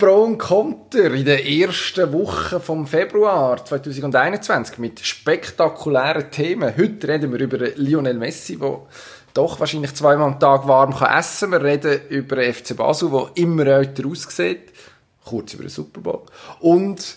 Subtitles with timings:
[0.00, 6.72] Pro und Konter in der ersten Woche vom Februar 2021 mit spektakulären Themen.
[6.76, 8.82] Heute reden wir über Lionel Messi, der
[9.34, 11.50] doch wahrscheinlich zweimal am Tag warm kann essen.
[11.50, 14.72] Wir reden über FC Basel, der immer älter aussieht.
[15.24, 16.22] Kurz über den Super Bowl.
[16.60, 17.16] Und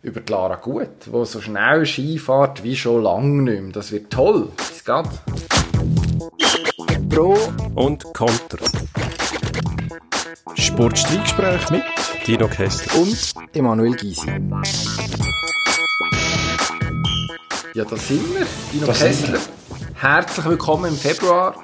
[0.00, 3.72] über die Lara Gut, die so schnell Ski fährt wie schon lange nicht mehr.
[3.72, 4.48] Das wird toll.
[4.58, 5.04] Es geht.
[7.10, 7.36] Pro
[7.74, 8.56] und Konter.
[10.56, 11.82] Sportstreitgespräch mit
[12.26, 14.28] Dino Kessler und Emanuel Gysi.
[17.74, 18.46] Ja, da sind wir.
[18.72, 19.38] Dino Das Kessler.
[19.94, 21.62] Herzlich willkommen im Februar.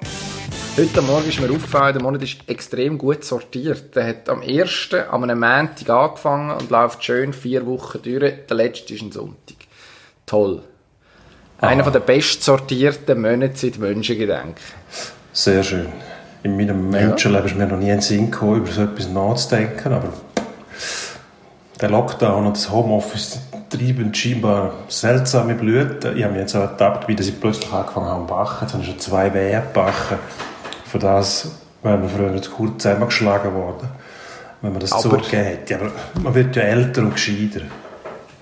[0.77, 3.95] Heute Morgen ist mir aufgefallen, der Monat ist extrem gut sortiert.
[3.97, 4.91] Der hat am 1.
[5.11, 8.47] an einem Montag angefangen und läuft schön vier Wochen durch.
[8.49, 9.57] Der letzte ist ein Sonntag.
[10.27, 10.63] Toll.
[11.61, 11.91] Einer Ah.
[11.91, 14.55] der best sortierten Monate seit Menschengedenken.
[15.33, 15.87] Sehr schön.
[16.43, 19.93] In meinem Menschenleben ist mir noch nie in den Sinn gekommen, über so etwas nachzudenken,
[19.93, 20.13] aber
[21.81, 26.17] der Lockdown und das Homeoffice treiben scheinbar seltsame Blüten.
[26.17, 28.59] Ich habe mich jetzt auch ertappt, wie ich plötzlich angefangen habe zu backen.
[28.63, 30.19] Jetzt habe ich schon zwei Wehen gebacken.
[30.87, 31.51] Für das
[31.83, 33.89] wäre mir früher zu kurz zusammengeschlagen worden,
[34.63, 35.75] wenn man das Aber- zugegeben hätte.
[35.77, 35.91] Aber
[36.23, 37.61] man wird ja älter und gescheiter.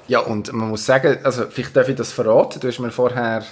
[0.08, 2.60] Ja, und man muss sagen, also vielleicht darf ich das verraten.
[2.60, 3.42] Du hast mir vorher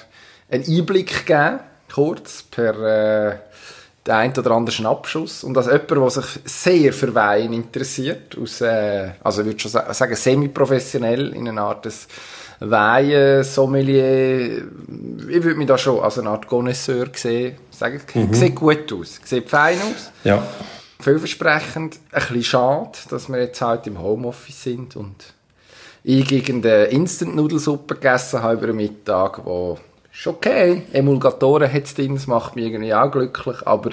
[0.50, 1.59] einen Einblick gegeben,
[1.92, 3.37] kurz, per äh,
[4.06, 5.44] den einen oder anderen Schnappschuss.
[5.44, 9.70] Und als jemand, der sich sehr für Wein interessiert, aus, äh, also ich würde schon
[9.70, 12.06] sa- sagen, semi-professionell, in einer Art des
[12.60, 14.64] Wein-Sommelier,
[15.28, 17.56] ich würde mich da schon als eine Art Connoisseur sehen.
[17.70, 18.00] Sagen,
[18.32, 20.42] Sieht gut aus, sieht fein aus Ja,
[21.00, 21.98] vielversprechend.
[22.12, 25.16] Ein bisschen schade, dass wir jetzt halt im Homeoffice sind und
[26.05, 29.78] ich irgendeine Instant-Nudelsuppe gegessen habe über den Mittag, wo
[30.15, 30.83] ist okay.
[30.93, 33.91] Emulgatoren hat es drin, das macht mich irgendwie auch glücklich, aber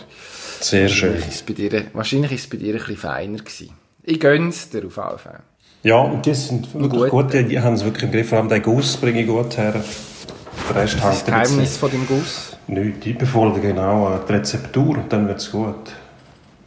[0.60, 1.10] sehr schön.
[1.14, 3.70] wahrscheinlich ist es bei dir, wahrscheinlich ist es bei dir ein bisschen feiner gewesen.
[4.04, 5.40] Ich gönn's dir auf alle Fälle.
[5.84, 7.10] Ja, und die sind wirklich Gut.
[7.10, 7.34] gut.
[7.34, 8.30] Die, die haben es wirklich im Griff.
[8.30, 9.74] Vor allem den Guss bringe ich gut her.
[9.74, 12.56] Der Rest Das ist das Geheimnis von dem Guss.
[12.68, 15.92] Nicht, die befolgen genau äh, die Rezeptur und dann wird es gut.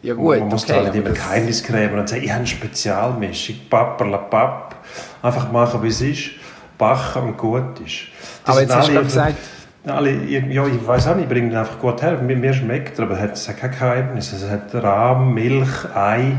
[0.03, 0.73] Ja gut, Man muss okay.
[0.75, 4.75] da nicht immer das- Geheimnisgräber und sagen, ich habe eine Spezialmischung, papperlapapp.
[5.23, 6.31] Einfach machen, wie es ist,
[6.79, 7.87] backen und gut ist.
[7.87, 9.37] Die Aber jetzt hast du gesagt,
[9.87, 12.19] alle, ja, ich weiß auch nicht, bringen ihn einfach gut her.
[12.23, 14.33] Mir, mir schmeckt er, aber es hat, es hat kein Geheimnis.
[14.33, 16.37] Es hat Rahm, Milch, Ei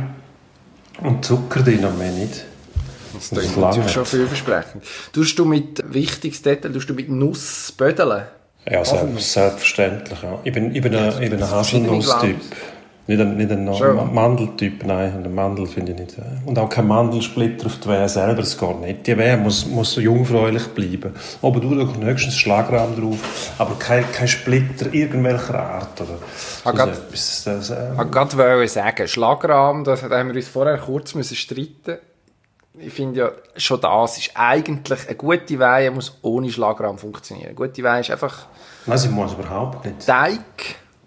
[1.01, 2.45] und Zucker drin und mehr nicht.
[3.13, 3.67] das das klingt lange.
[3.67, 4.83] natürlich schon vielversprechend.
[5.13, 8.23] Tust du mit, wichtiges Detail, tust du mit Nuss bödeln?
[8.67, 10.23] Ja, selbst, selbstverständlich.
[10.23, 10.39] Ja.
[10.43, 12.37] Ich bin, ich bin ein, ich bin ein Haselnuss-Typ.
[13.07, 14.13] Nicht ein, nicht ein Schon.
[14.15, 15.13] Mandeltyp, nein.
[15.13, 16.17] Einen Mandel finde ich nicht.
[16.17, 19.05] äh, Und auch kein Mandelsplitter auf die Wehe selber, das geht nicht.
[19.05, 21.13] Die Wehe muss, muss so jungfräulich bleiben.
[21.41, 26.01] Oben durch höchstens Schlagrahmen drauf, aber kein, kein Splitter irgendwelcher Art.
[26.01, 26.17] Oder
[26.63, 26.77] Ah, so
[27.51, 31.35] das, äh, Ich wollte gerade sagen, Schlagrahmen, das da haben wir uns vorher kurz müssen
[31.35, 31.99] streiten.
[32.77, 37.49] Ich finde ja, schon das ist eigentlich eine gute Weihe, muss ohne Schlagrahmen funktionieren.
[37.49, 38.47] Eine gute Weihe ist einfach
[38.87, 40.05] Nein, sie muss überhaupt nicht.
[40.05, 40.39] Teig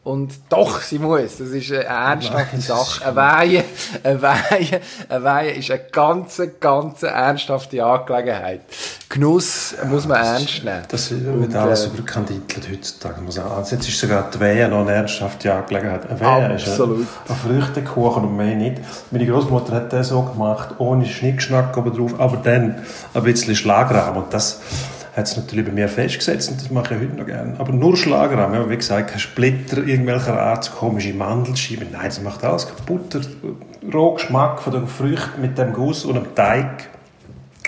[0.09, 1.37] und doch, sie muss.
[1.37, 3.05] Das ist eine ernsthafte Sache.
[3.05, 3.65] Eine Weihe,
[4.03, 8.63] eine Weihe, eine Weihe ist eine ganz, ganz ernsthafte Angelegenheit.
[9.11, 10.83] Genuss muss man ernst nehmen.
[10.89, 13.21] Das wird alles äh, überkandidelt heutzutage.
[13.21, 16.09] Muss auch, also jetzt ist sogar die Wehe noch eine ernsthafte Angelegenheit.
[16.11, 17.01] Eine ist Absolut.
[17.01, 18.81] ein, ein Früchtekuchen und mehr nicht.
[19.11, 22.83] Meine Großmutter hat das so gemacht, ohne Schnickschnack oben drauf, aber dann
[23.13, 24.23] ein bisschen Schlagrahmen.
[24.23, 24.61] Und das
[25.19, 27.59] hat es natürlich bei mir festgesetzt und das mache ich heute noch gerne.
[27.59, 31.89] Aber nur Schlagrahmen, ja, wie gesagt, kein Splitter irgendwelcher Art, komische Mandelscheiben.
[31.93, 33.15] Nein, das macht alles kaputt.
[33.15, 33.23] Der
[33.93, 36.89] Rohgeschmack von den Früchten mit dem Guss und dem Teig.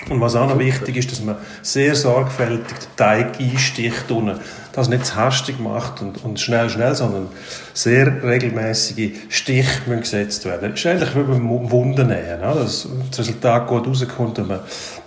[0.09, 4.39] Und was auch noch wichtig ist, dass man sehr sorgfältig den Teig einsticht und
[4.73, 7.27] das nicht zu hastig macht und, und schnell, schnell, sondern
[7.73, 10.71] sehr regelmäßige Stiche müssen gesetzt werden.
[10.71, 14.59] Das ist eigentlich wie beim Wunden nähen, dass das Resultat gut rauskommt, wenn man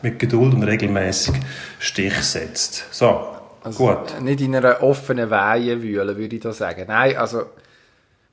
[0.04, 1.34] mit Geduld und regelmäßig
[1.81, 2.84] Stich setzt.
[2.92, 3.26] So,
[3.76, 4.20] gut.
[4.20, 6.84] Nicht in einer offenen Weihe wühlen, würde ich da sagen.
[6.87, 7.47] Nein, also,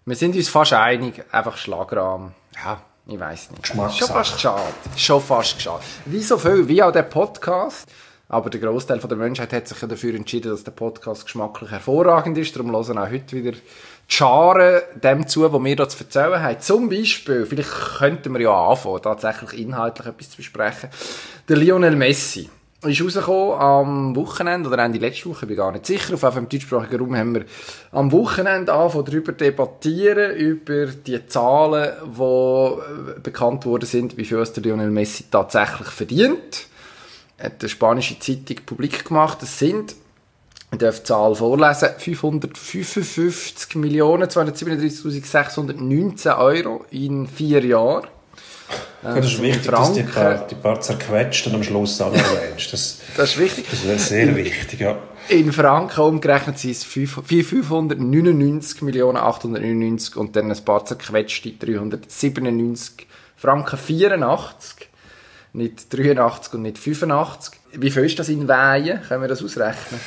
[0.05, 2.33] wir sind uns fast einig, einfach Schlagrahmen.
[2.55, 3.67] Ja, ich weiß nicht.
[3.67, 4.61] Schon fast schade.
[4.95, 5.83] Schon fast schade.
[6.05, 7.87] Wie so viel, wie auch der Podcast.
[8.27, 12.37] Aber der Großteil der Menschheit hat sich ja dafür entschieden, dass der Podcast geschmacklich hervorragend
[12.37, 12.55] ist.
[12.55, 13.57] Darum hören auch heute wieder
[14.13, 16.59] Scharen dem zu, was wir da zu erzählen haben.
[16.59, 20.89] Zum Beispiel, vielleicht könnten wir ja anfangen, tatsächlich inhaltlich etwas zu besprechen.
[21.47, 22.49] Der Lionel Messi
[22.83, 26.13] ist rausgekommen am Wochenende oder Ende letzte Woche, bin gar nicht sicher.
[26.15, 27.45] Auf im deutschsprachigen Raum haben wir
[27.93, 34.39] am Wochenende angefangen, darüber debattieren, über die Zahlen, die äh, bekannt worden sind, wie viel
[34.39, 36.67] es der Lionel Messi tatsächlich verdient.
[37.41, 39.41] Hat eine spanische Zeitung publik gemacht.
[39.41, 39.95] Es sind
[40.71, 41.89] ich darf die Zahl vorlesen.
[41.97, 48.07] 555 Millionen 237.619 Euro in vier Jahren.
[49.03, 52.71] Ja, das ist in wichtig, dass die paar, die paar zerquetschten am Schluss erwähnst.
[52.71, 53.65] Das, Das ist wichtig.
[53.69, 54.97] das wäre sehr wichtig, ja.
[55.27, 63.07] In Franken umgerechnet sind es 5 599 Millionen 899 und dann ein paar zerquetschte 397
[63.35, 64.87] Franken 84.
[65.53, 67.59] Nicht 83 und nicht 85.
[67.73, 69.01] Wie viel ist das in Weihen?
[69.01, 69.99] Können wir das ausrechnen?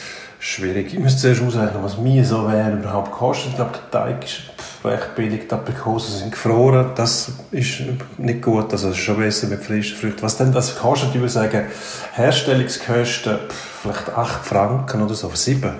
[0.47, 0.93] Schwierig.
[0.93, 3.53] Ich müsste zuerst ausrechnen, was mir so wäre überhaupt kostet.
[3.53, 4.43] Ich glaube, der Teig ist
[4.85, 5.49] recht billig.
[5.49, 6.91] Die Aprikosen sind gefroren.
[6.97, 7.81] Das ist
[8.19, 8.71] nicht gut.
[8.71, 10.21] Also, es ist schon besser mit frischen Früchten.
[10.21, 11.15] Was denn das kostet?
[11.15, 11.65] Ich würde sagen,
[12.13, 15.31] Herstellungskosten pff, vielleicht 8 Franken oder so.
[15.33, 15.73] 7.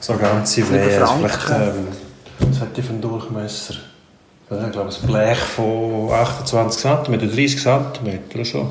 [0.00, 0.88] So ganze Wehe.
[0.88, 1.28] Franken.
[1.28, 1.88] Vielleicht, ähm,
[2.38, 3.74] was hat die für einen Durchmesser?
[4.50, 8.70] Ich glaube, ein Blech von 28 cm, 30 cm oder so.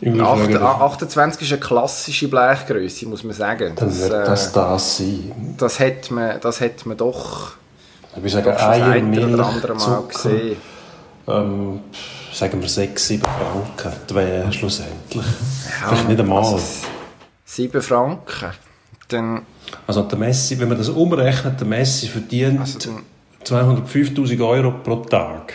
[0.00, 3.72] Acht- sagen, ah, 28 ist eine klassische Blechgröße, muss man sagen.
[3.74, 5.54] dann Das, wird äh, das das sein.
[5.58, 7.52] das, hat man, das hat man doch,
[8.14, 10.56] Ich würde sagen, das Eier, eine oder Milch, andere Mal Zucker, gesehen.
[11.26, 11.80] ähm,
[12.32, 15.24] sagen wir 6, 7 Franken, die wären schlussendlich.
[15.84, 16.38] Vielleicht nicht einmal.
[16.38, 16.64] Also, Also,
[17.44, 18.50] 7 Franken.
[19.08, 19.42] Dann,
[19.88, 23.02] der Messi, wenn man das umrechnet, der Messi verdient Also dann-
[23.44, 25.54] 205'000 Euro pro Tag.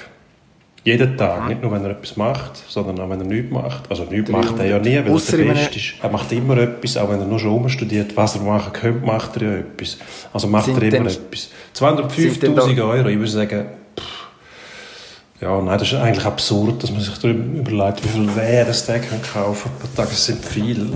[0.86, 3.90] Jeden Tag, nicht nur wenn er etwas macht, sondern auch wenn er nichts macht.
[3.90, 5.94] Also nichts macht er ja nie, weil er Ausser der in einem- Beste ist.
[6.02, 8.18] Er macht immer etwas, auch wenn er nur schon umstudiert.
[8.18, 9.98] Was er machen könnte, macht er ja etwas.
[10.34, 11.50] Also macht Sind er immer etwas.
[11.74, 13.66] 205'000 Euro, ich würde sagen,
[13.98, 14.28] pff,
[15.42, 18.86] ja, nein, das ist eigentlich absurd, dass man sich darüber überlegt, wie viel wäre es
[18.86, 20.10] der kann kaufen pro Tag.
[20.10, 20.88] Das sind viele.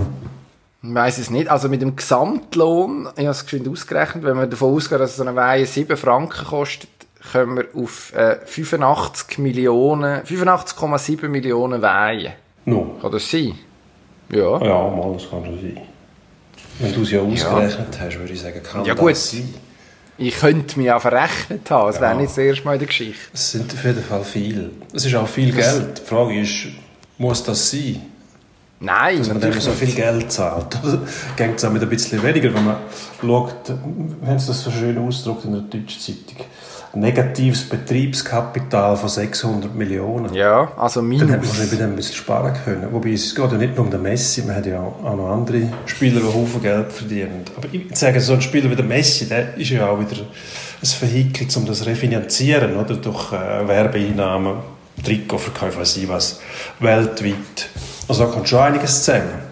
[0.82, 4.46] ich weiss es nicht, also mit dem Gesamtlohn, ich habe es geschwind ausgerechnet, wenn wir
[4.46, 6.88] davon ausgehen, dass so eine Weihe 7 Franken kostet,
[7.32, 12.32] kommen wir auf äh, 85 Millionen, 85,7 Millionen Weihen.
[12.64, 12.96] No.
[13.00, 13.58] Kann das sein?
[14.30, 14.58] Ja.
[14.62, 15.80] Ja, mal, das kann schon sein.
[16.80, 19.16] Wenn du es ja ausgerechnet hast, würde ich sagen, kann Ja, das gut.
[19.16, 19.54] sein.
[20.20, 22.16] Ich könnte mich auch verrechnet haben, das wäre Ja.
[22.16, 23.20] nicht das erste Mal in der Geschichte.
[23.32, 24.70] Es sind auf jeden Fall viel.
[24.92, 25.98] Es ist auch viel Geld.
[25.98, 26.66] Die Frage ist,
[27.18, 28.02] muss das sein?
[28.80, 30.78] Nein, Dass man dem so viel Geld zahlt.
[30.84, 31.00] Oder
[31.36, 32.76] geht es auch mit ein bisschen weniger, wenn man
[33.20, 36.44] schaut, haben sie das so schön ausgedrückt in der deutschen Zeitung,
[36.94, 40.32] negatives Betriebskapital von 600 Millionen.
[40.34, 41.70] Ja, also Dann hätte man minus.
[41.70, 42.88] bei dem ein bisschen sparen können.
[42.92, 45.62] Wobei es geht ja nicht nur um den Messi, man hat ja auch noch andere
[45.86, 47.44] Spieler, die Haufen Geld verdienen.
[47.56, 50.88] Aber ich sage, so ein Spieler wie der Messi, der ist ja auch wieder ein
[51.00, 52.96] Vehikel, um das refinanzieren, oder?
[52.96, 54.54] Durch äh, Werbeeinnahmen,
[55.04, 56.40] Trikotverkäufe, weiß ich was,
[56.80, 57.68] weltweit.
[58.08, 59.46] Also da kommt schon einiges zusammen.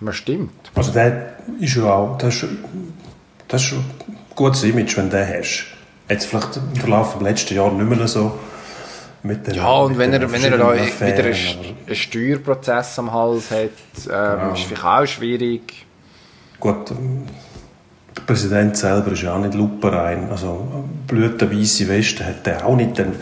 [0.00, 0.52] Das stimmt.
[0.74, 2.46] Also der ist ja auch, das ist,
[3.48, 3.74] das ist
[4.36, 5.64] gutes Image, wenn du den hast.
[6.08, 8.38] Jetzt vielleicht im Verlauf des letzten Jahr nicht mehr so.
[9.22, 13.70] Mit den, Ja, und wenn er, wenn er da wieder einen, Steuerprozess am Hals hat,
[14.08, 15.84] ähm, ist vielleicht auch schwierig.
[16.60, 17.24] Gut, ähm,
[18.16, 20.30] der Präsident selber ist ja auch nicht luperein.
[20.30, 22.98] Also blütenweisse Weste hat er auch nicht.
[22.98, 23.14] Dann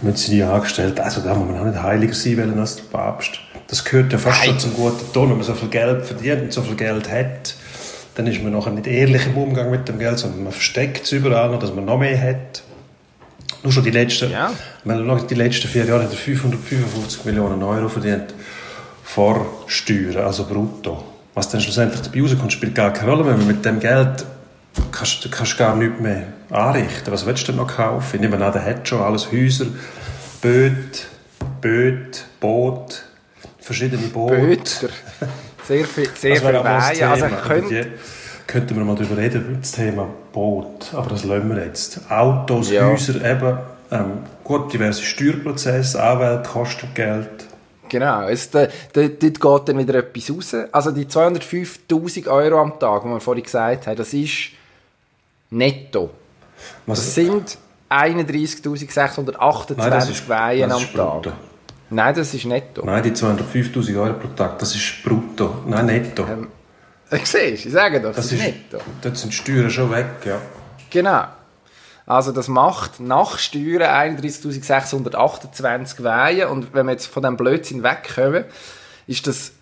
[0.00, 2.84] müssen sie die Angestellten, also da muss man auch nicht heiliger sein wollen als der
[2.84, 3.38] Papst.
[3.68, 4.50] Das gehört ja fast Nein.
[4.50, 5.30] schon zum guten Ton.
[5.30, 7.54] Wenn man so viel Geld verdient und so viel Geld hat,
[8.14, 11.12] dann ist man nachher nicht ehrlich im Umgang mit dem Geld, sondern man versteckt es
[11.12, 12.62] überall noch, dass man noch mehr hat.
[13.62, 14.52] Nur schon die letzten, Ja.
[14.84, 18.34] wenn man schaut, die letzten vier Jahre hat er 555 Millionen Euro verdient
[19.04, 21.04] vor Steuern, also brutto.
[21.34, 24.24] Was dann schlussendlich dabei rauskommt, spielt gar keine Rolle mehr, weil mit dem Geld
[24.90, 27.12] kannst du kannst gar nichts mehr anrichten.
[27.12, 28.16] Was willst du denn noch kaufen?
[28.16, 29.66] Ich nehme an, der hat schon alles, Häuser,
[30.42, 31.00] Böte,
[31.60, 33.02] Böte, Boot,
[33.60, 34.36] verschiedene Boote.
[34.36, 34.88] Böter.
[35.66, 37.08] Sehr viel, sehr Das viel das Weihen.
[37.10, 37.86] Also könnte,
[38.46, 40.92] könnten wir mal darüber reden, über das Thema Boot.
[40.92, 42.00] Aber das lassen wir jetzt.
[42.10, 42.86] Autos, Ja.
[42.90, 43.58] Häuser, eben,
[43.90, 44.10] ähm,
[44.42, 47.28] gut, diverse Steuerprozesse, Anwälte kosten Geld.
[47.88, 50.56] Genau, es, da, da, dort geht dann wieder etwas raus.
[50.72, 54.50] Also die 205'000 Euro am Tag, die wir vorhin gesagt haben, das ist
[55.50, 56.08] netto.
[56.86, 57.58] Das Was, sind
[57.90, 61.22] 31'628 nein, das ist, Weihen das am Tag.
[61.22, 61.32] brutto.
[61.92, 62.84] Nein, das ist netto.
[62.84, 65.62] Nein, die 205'000 Euro pro Tag, das ist brutto.
[65.66, 66.24] Nein, netto.
[66.24, 66.48] Ähm,
[67.10, 68.78] Siehst du, ich sage doch, das, das ist ist, netto.
[69.02, 70.40] dort sind die Steuern schon weg, ja.
[70.88, 71.24] Genau.
[72.06, 78.46] Also das macht nach Steuern 31'628 Weihen und wenn wir jetzt von diesem Blödsinn wegkommen,
[79.06, 79.52] ist das,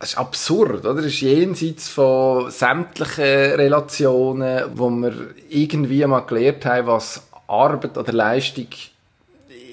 [0.00, 0.96] das ist absurd, oder?
[0.96, 5.12] Das ist jenseits von sämtlichen Relationen, wo wir
[5.48, 8.66] irgendwie mal gelernt haben, was Arbeit oder Leistung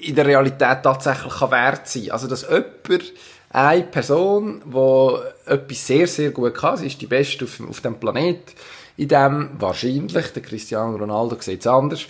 [0.02, 2.10] in der Realität tatsächlich kann wert sein.
[2.10, 3.12] Also dass jemand,
[3.52, 7.98] eine Person, die etwas sehr, sehr gut kann, sie ist die Beste auf, auf dem
[7.98, 8.54] Planet,
[8.96, 12.06] in dem wahrscheinlich, der Cristiano Ronaldo sieht es anders,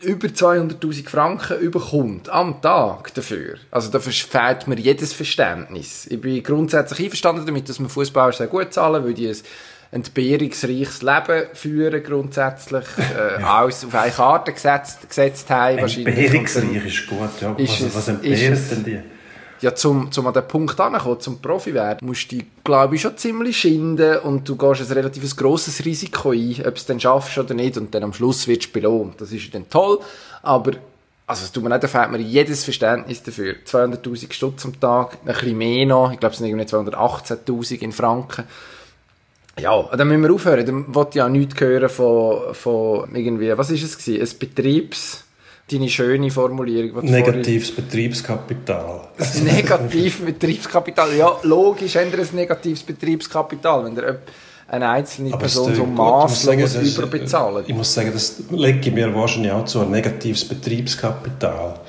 [0.00, 3.56] über 200'000 Franken überkommt am Tag dafür.
[3.70, 6.06] Also dafür fehlt mir jedes Verständnis.
[6.06, 9.36] Ich bin grundsätzlich einverstanden damit, dass man Fußballer sehr gut zahlen, weil die ein
[9.90, 15.78] entbehrungsreiches Leben führen, grundsätzlich, äh, alles auf eine Karte gesetzt, gesetzt haben.
[15.78, 17.52] Entbehrungsreich ist gut, ja.
[17.56, 19.00] Ist was, es- was entbehrt denn die?
[19.60, 23.00] Ja, zum, zum an den Punkt ankommen, zum Profi werden, musst du dich, glaube ich,
[23.02, 27.00] schon ziemlich schinden und du gehst ein relativ grosses Risiko ein, ob du es dann
[27.00, 29.20] schaffst oder nicht und dann am Schluss wirst du belohnt.
[29.20, 29.98] Das ist dann toll,
[30.42, 30.72] aber
[31.26, 33.56] also es tut mir nicht, da fehlt mir jedes Verständnis dafür.
[33.66, 37.90] 200'000 Stutz am Tag, ein bisschen mehr noch, ich glaube es sind irgendwie 218'000 in
[37.92, 38.44] Franken.
[39.60, 40.64] Ja, dann müssen wir aufhören.
[40.66, 44.22] Dann wollte ich ja nichts hören von, von irgendwie, was ist es gewesen?
[44.22, 45.24] Ein Betriebs,
[45.70, 46.88] deine schöne Formulierung.
[46.88, 49.00] die du vorhin- Negatives Betriebskapital.
[49.18, 51.14] ein negatives Betriebskapital.
[51.16, 54.18] Ja, logisch haben wir ein negatives Betriebskapital, wenn der
[54.68, 55.82] eine einzelne Aber Person so.
[55.82, 57.64] Ich maßlos das überbezahlt.
[57.68, 61.80] Ich muss sagen, das lege ich mir wahrscheinlich auch zu, ein negatives Betriebskapital.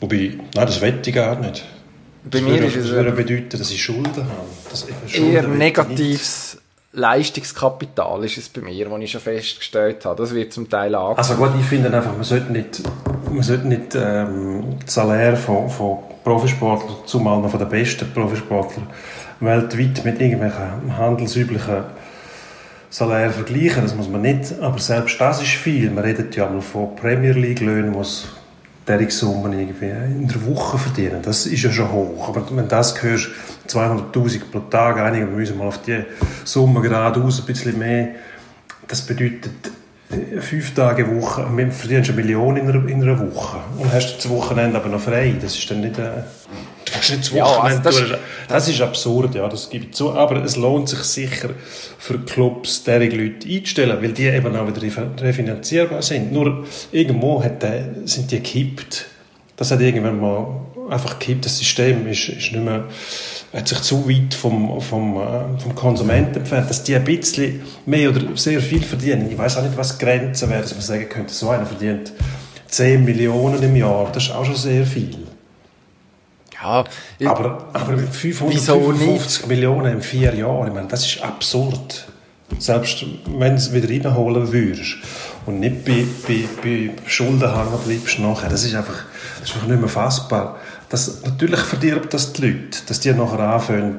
[0.00, 0.16] Wobei,
[0.54, 1.64] nein, das wette ich gar nicht.
[2.24, 4.46] Bei das mir würde, ist es das würde bedeuten, dass ich Schulden habe.
[4.70, 6.51] Das, Schulden eher ich negatives
[6.94, 10.22] Leistungskapital ist es bei mir, das ich schon festgestellt habe.
[10.22, 11.18] Das wird zum Teil angefangen.
[11.18, 12.82] Also gut, ich finde einfach, man sollte nicht,
[13.30, 18.86] man sollte nicht ähm, das Salär von, von Profisportlern, zumal noch von den besten Profisportlern
[19.40, 21.84] weltweit mit irgendwelchen handelsüblichen
[22.90, 23.82] Salär vergleichen.
[23.82, 24.54] Das muss man nicht.
[24.60, 25.90] Aber selbst das ist viel.
[25.90, 28.26] Man redet ja mal von Premier League Löhnen, was
[28.86, 31.20] derige Summen irgendwie in der Woche verdienen.
[31.22, 32.28] Das ist ja schon hoch.
[32.28, 33.28] Aber wenn das hörst,
[33.68, 36.04] 200'000 pro Tag, einige müssen mal auf die
[36.44, 38.08] Summe geradeaus ein bisschen mehr.
[38.88, 39.52] Das bedeutet
[40.10, 43.58] äh, fünf Tage Woche, wir verdienen schon Millionen in einer, in einer Woche.
[43.78, 45.34] Und hast das Wochenende aber noch frei.
[45.40, 45.98] Das ist dann nicht...
[45.98, 46.22] Äh,
[47.08, 48.18] du hast nicht das Ja, also das- durch.
[48.48, 50.12] Das ist absurd, ja, das ich zu.
[50.12, 51.50] Aber es lohnt sich sicher
[51.98, 56.32] für Clubs, derige Leute einzustellen, weil die eben auch wieder refi- refinanzierbar sind.
[56.32, 59.06] Nur irgendwo hat der, sind die gekippt.
[59.56, 60.46] Das hat irgendwann mal
[60.90, 61.44] einfach gekippt.
[61.44, 62.84] Das System ist, ist nicht mehr,
[63.52, 68.10] hat sich zu weit vom, vom, äh, vom Konsumenten entfernt, dass die ein bisschen mehr
[68.10, 69.30] oder sehr viel verdienen.
[69.30, 72.12] Ich weiß auch nicht, was die Grenzen wären, dass man sagen könnte, so einer verdient
[72.68, 74.10] 10 Millionen im Jahr.
[74.12, 75.10] Das ist auch schon sehr viel.
[77.18, 82.06] Ja, Aber, aber Wieso 555 Millionen in vier Jahren, ich meine, das ist absurd.
[82.58, 84.96] Selbst wenn du es wieder reinholen würdest
[85.46, 89.04] und nicht bei, bei, bei Schulden hängen bleibst nachher, das ist einfach,
[89.40, 90.58] das ist einfach nicht mehr fassbar.
[90.88, 93.96] Das, natürlich verdirbt das die Leute, dass die nachher anfangen,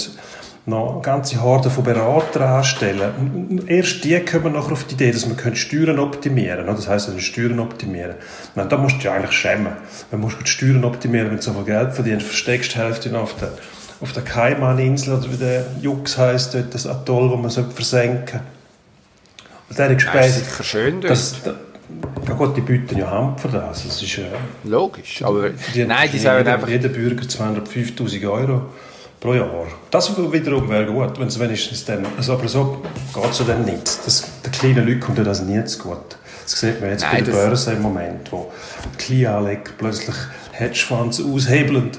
[0.65, 3.11] noch ganze Horden von Beratern anstellen.
[3.19, 6.73] Und- Erst die kommen nachher auf die Idee, dass man Steuern optimieren könnte.
[6.81, 8.15] Das heisst, also Steuern optimieren.
[8.55, 9.73] Meine, da musst du dich eigentlich schämen.
[10.09, 13.19] Wenn du die Steuern optimieren wenn du so viel Geld verdienst, versteckst du die Hälfte
[13.19, 13.51] auf der,
[13.99, 18.39] auf der Kaimaninsel oder wie der Jux heisst, dort, das Atoll, das man versenken
[19.69, 20.37] Und hat das gespeist.
[20.37, 21.11] ist sicher schön dort.
[21.11, 21.55] Das, da,
[22.27, 23.83] ja gut, die bieten ja Hand für das.
[23.85, 24.23] das ist, äh,
[24.63, 25.21] Logisch.
[25.23, 26.69] Aber verdient nein, die jeder, einfach...
[26.69, 28.61] jeder Bürger 205'000 Euro
[29.23, 29.47] pro Jahr.
[29.89, 32.05] Das wiederum wäre gut, wenn es wenigstens dann...
[32.17, 32.81] Also, aber so
[33.13, 34.05] geht es ja dann nicht.
[34.05, 36.17] Das, den kleinen Leuten kommt ja das nie zu gut.
[36.43, 38.51] Das sieht man jetzt Nein, bei der Börse im Moment, wo
[38.93, 40.15] die Kleinanleger plötzlich
[40.51, 41.91] Hedgefonds aushebeln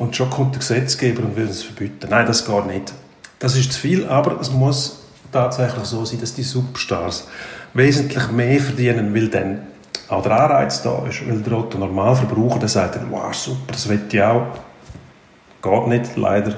[0.00, 2.08] und schon kommt der Gesetzgeber und will es verbieten.
[2.10, 2.92] Nein, das geht nicht.
[3.38, 4.98] Das ist zu viel, aber es muss
[5.30, 7.28] tatsächlich so sein, dass die Superstars
[7.74, 9.60] wesentlich mehr verdienen, weil dann
[10.08, 13.88] auch der Anreiz da ist, weil der Otto Normalverbraucher, der sagt dann, wow, super, das
[13.88, 14.46] will ich auch.
[15.62, 16.56] Geht nicht, leider.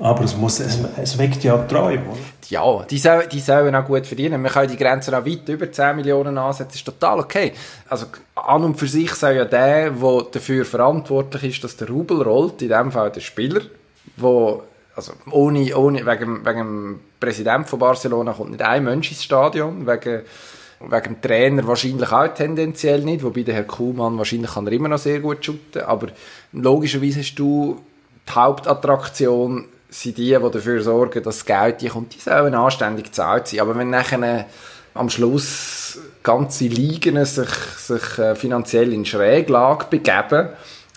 [0.00, 2.04] Aber es, muss, es, es weckt ja Träume.
[2.08, 2.18] oder?
[2.48, 4.42] Ja, die sollen, die sollen auch gut verdienen.
[4.42, 6.68] Wir können die Grenzen auch weit über 10 Millionen ansetzen.
[6.68, 7.52] Das ist total okay.
[7.88, 12.22] Also, an und für sich soll ja der, der dafür verantwortlich ist, dass der Rubel
[12.22, 13.62] rollt, in dem Fall der Spieler,
[14.16, 14.62] wo,
[14.94, 19.84] also, ohne, ohne, wegen, wegen dem Präsident von Barcelona kommt nicht ein Mensch ins Stadion,
[19.84, 20.22] wegen,
[20.80, 24.88] wegen dem Trainer wahrscheinlich auch tendenziell nicht, wobei der Herr Kuhlmann wahrscheinlich kann er immer
[24.88, 26.08] noch sehr gut shooten, aber
[26.52, 27.80] logischerweise hast du
[28.28, 33.06] die Hauptattraktion sind die, die dafür sorgen, dass das Geld die kommt, die sollen anständig
[33.06, 33.60] gezahlt sein.
[33.60, 34.44] Aber wenn nachher äh,
[34.94, 40.50] am Schluss ganze Ligen sich, sich äh, finanziell in Schräglage begeben,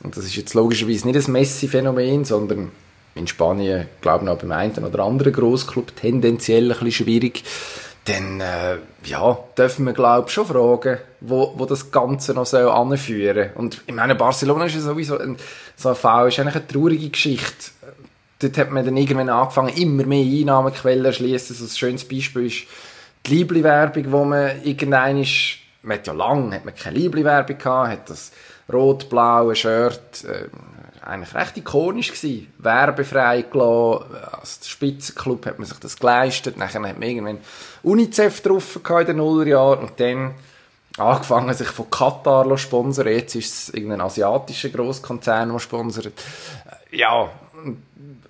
[0.04, 2.72] und das ist jetzt logischerweise nicht ein Messi-Phänomen, sondern
[3.14, 7.44] in Spanien, glaube ich, noch beim einen oder anderen Grossclub tendenziell ein bisschen schwierig,
[8.06, 12.68] dann äh, ja, dürfen wir glaube ich schon fragen, wo, wo das Ganze noch soll
[12.68, 15.38] anführen Und ich meine, Barcelona ist ja sowieso ein,
[15.76, 17.72] so ein Fall, ist eigentlich eine traurige Geschichte.
[18.42, 21.56] Dort hat man dann irgendwann angefangen, immer mehr Einnahmequellen zu erschließen.
[21.56, 22.64] So ein schönes Beispiel ist
[23.26, 27.90] die Liebli-Werbung, wo man irgendein ist, man hat ja lange hat man keine Liebli-Werbung gehabt,
[27.92, 28.32] hat das
[28.72, 30.48] rot-blaue Shirt, äh,
[31.06, 37.00] eigentlich recht ikonisch gewesen, werbefrei gelassen, als Spitzenclub hat man sich das geleistet, nachher hat
[37.00, 37.40] man irgendwann
[37.84, 40.36] UNICEF drauf gehabt in den Nullerjahren und dann
[40.98, 43.08] angefangen, sich von Katar zu sponsern.
[43.08, 46.14] Jetzt ist es irgendein asiatischer Grosskonzern, der sponsert.
[46.92, 47.30] Ja,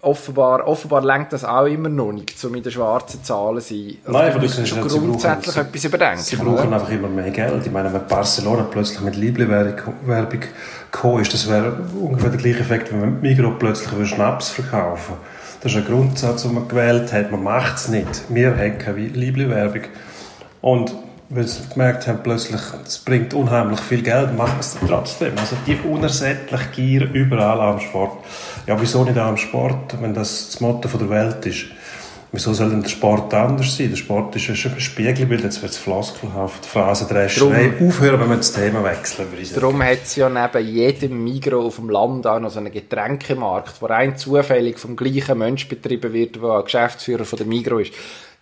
[0.01, 3.97] offenbar, offenbar lenkt das auch immer noch nicht, um in den schwarzen Zahlen zu sein.
[4.05, 6.21] Also Nein, aber schon grundsätzlich brauchen, etwas überdenken.
[6.21, 6.73] Sie brauchen oder?
[6.73, 7.65] einfach immer mehr Geld.
[7.65, 10.41] Ich meine, wenn Barcelona plötzlich mit Liebling-Werbung
[10.91, 15.15] gekommen ist, das wäre ungefähr der gleiche Effekt, wenn man Migros plötzlich Schnaps verkaufen
[15.61, 17.31] Das ist ein Grundsatz, den man gewählt hat.
[17.31, 18.23] Man macht es nicht.
[18.29, 19.83] Wir haben keine Liebling-Werbung.
[20.61, 20.93] Und
[21.33, 25.33] weil sie gemerkt haben, plötzlich, es bringt unheimlich viel Geld, machen es trotzdem.
[25.37, 28.17] Also die unersättliche Gier überall am Sport.
[28.67, 31.65] Ja, wieso nicht auch am Sport, wenn das das Motto der Welt ist?
[32.33, 33.89] Wieso soll denn der Sport anders sein?
[33.89, 37.73] Der Sport ist ein Spiegelbild, jetzt wird es floskelhaft, Phrasendrescherei.
[37.85, 41.65] Aufhören, wenn wir das Thema wechseln, würde ich Darum hat es ja neben jedem Migro
[41.65, 46.13] auf dem Land auch noch so einen Getränkemarkt, wo rein zufällig vom gleichen Mensch betrieben
[46.13, 47.91] wird, der Geschäftsführer von der Migro ist.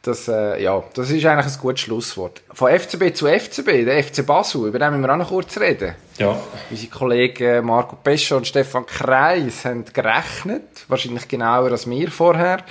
[0.02, 2.42] Das, äh, ja, das ist eigentlich ein gutes Schlusswort.
[2.54, 5.94] Von FCB zu FCB, der FC Basel, über den müssen wir auch noch kurz reden.
[6.18, 6.40] Ja.
[6.70, 12.64] Unsere Kollegen Marco Pescho und Stefan Kreis haben gerechnet, wahrscheinlich genauer als wir vorher.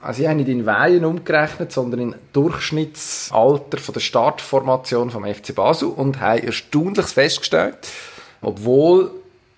[0.00, 5.56] Also sie haben nicht in Weihen umgerechnet, sondern in Durchschnittsalter von der Startformation vom FC
[5.56, 7.78] Basel und haben erstaunliches festgestellt,
[8.42, 9.10] obwohl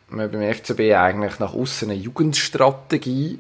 [0.08, 3.38] man beim FCB eigentlich nach außen eine Jugendstrategie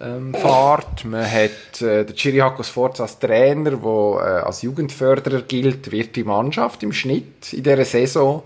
[0.00, 1.04] ähm, fährt.
[1.04, 6.24] Man hat äh, den Chiriakos Forza als Trainer, der äh, als Jugendförderer gilt, wird die
[6.24, 8.42] Mannschaft im Schnitt in dieser Saison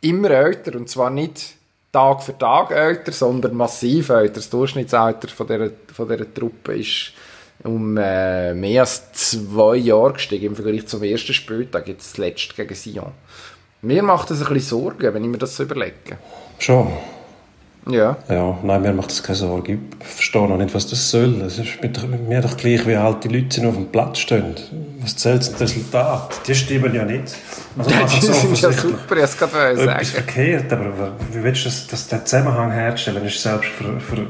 [0.00, 0.76] immer älter.
[0.76, 1.54] Und zwar nicht
[1.92, 4.34] Tag für Tag älter, sondern massiv älter.
[4.34, 7.12] Das Durchschnittsalter von dieser, von dieser Truppe ist
[7.64, 12.74] um äh, mehr als zwei Jahre gestiegen im Vergleich zum ersten Spieltag, jetzt zuletzt gegen
[12.74, 13.12] Sion.
[13.82, 16.18] Mir macht das ein bisschen Sorgen, wenn ich mir das so überlege.
[16.58, 16.92] Schon.
[17.88, 18.16] Ja.
[18.28, 19.78] Ja, nein, mir macht das keine Sorge.
[20.00, 21.40] Ich verstehe noch nicht, was das soll.
[21.42, 24.54] Es ist mit mir doch gleich, wie alte Leute sind auf dem Platz stehen.
[25.00, 26.40] Was zählt das Resultat?
[26.46, 27.34] Die stimmen ja nicht.
[27.76, 29.90] Also ja, die so sind ja super, ich gerade sagen.
[29.90, 33.20] Etwas verkehrt, aber wie willst du das, das, den Zusammenhang herstellen?
[33.24, 34.28] Das ist selbst für, für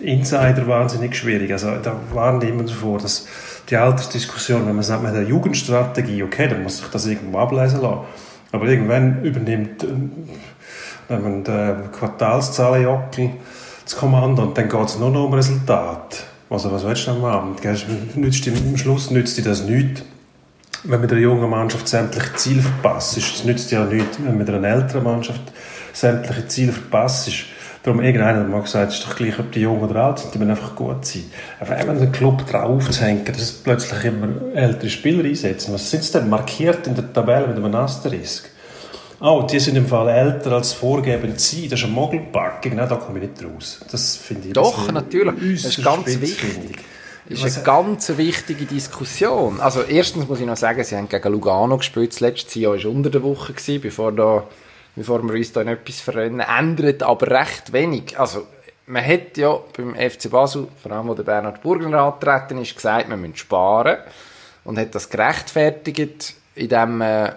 [0.00, 1.52] Insider wahnsinnig schwierig.
[1.52, 3.26] Also da warnen die immer davor, dass
[3.68, 7.38] die Altersdiskussion, wenn man sagt, man hat eine Jugendstrategie, okay, dann muss sich das irgendwo
[7.38, 8.00] ablesen lassen.
[8.52, 9.84] Aber irgendwann übernimmt
[11.08, 13.30] wenn man den Quartalszahlenjockel
[13.84, 16.24] das Kommando und dann geht es nur noch um Resultat.
[16.48, 17.56] Also was willst du denn machen?
[17.64, 20.02] Am Schluss nützt dir das nichts,
[20.84, 23.16] wenn mit einer jungen Mannschaft sämtliche Ziele verpasst.
[23.16, 25.40] Es nützt ja nichts, wenn mit einer älteren Mannschaft
[25.92, 27.30] sämtliche Ziele verpasst.
[27.82, 30.32] Darum, irgendeiner hat mal gesagt, es ist doch gleich, ob die jung oder alt sind,
[30.32, 31.24] die müssen einfach gut sein.
[31.60, 36.02] Aber wenn den Club drauf zu hängen, dass plötzlich immer ältere Spieler einsetzen, was sind
[36.02, 38.48] sie denn markiert in der Tabelle mit einem Asterisk?
[39.24, 42.96] Oh, die sind im Fall älter als vorgeben sie, das ist eine Mogelpackung, Nein, da
[42.96, 43.80] komme ich nicht raus.
[43.90, 45.62] Das finde ich Doch, natürlich.
[45.62, 46.78] Das ist ganz wichtig.
[47.26, 49.58] Das ist eine ganz wichtige Diskussion.
[49.60, 52.12] Also erstens muss ich noch sagen, sie haben gegen Lugano gespielt.
[52.12, 54.44] Das letzte Jahr war unter der Woche, gewesen, bevor, da,
[54.94, 56.40] bevor wir uns da in etwas verrennen.
[56.40, 58.18] Ändert aber recht wenig.
[58.18, 58.46] Also
[58.86, 63.08] man hat ja beim FC Basel, vor allem wo der Bernhard Burgner angetreten ist, gesagt,
[63.08, 63.96] man müsse sparen.
[64.64, 67.32] Und hat das gerechtfertigt, indem man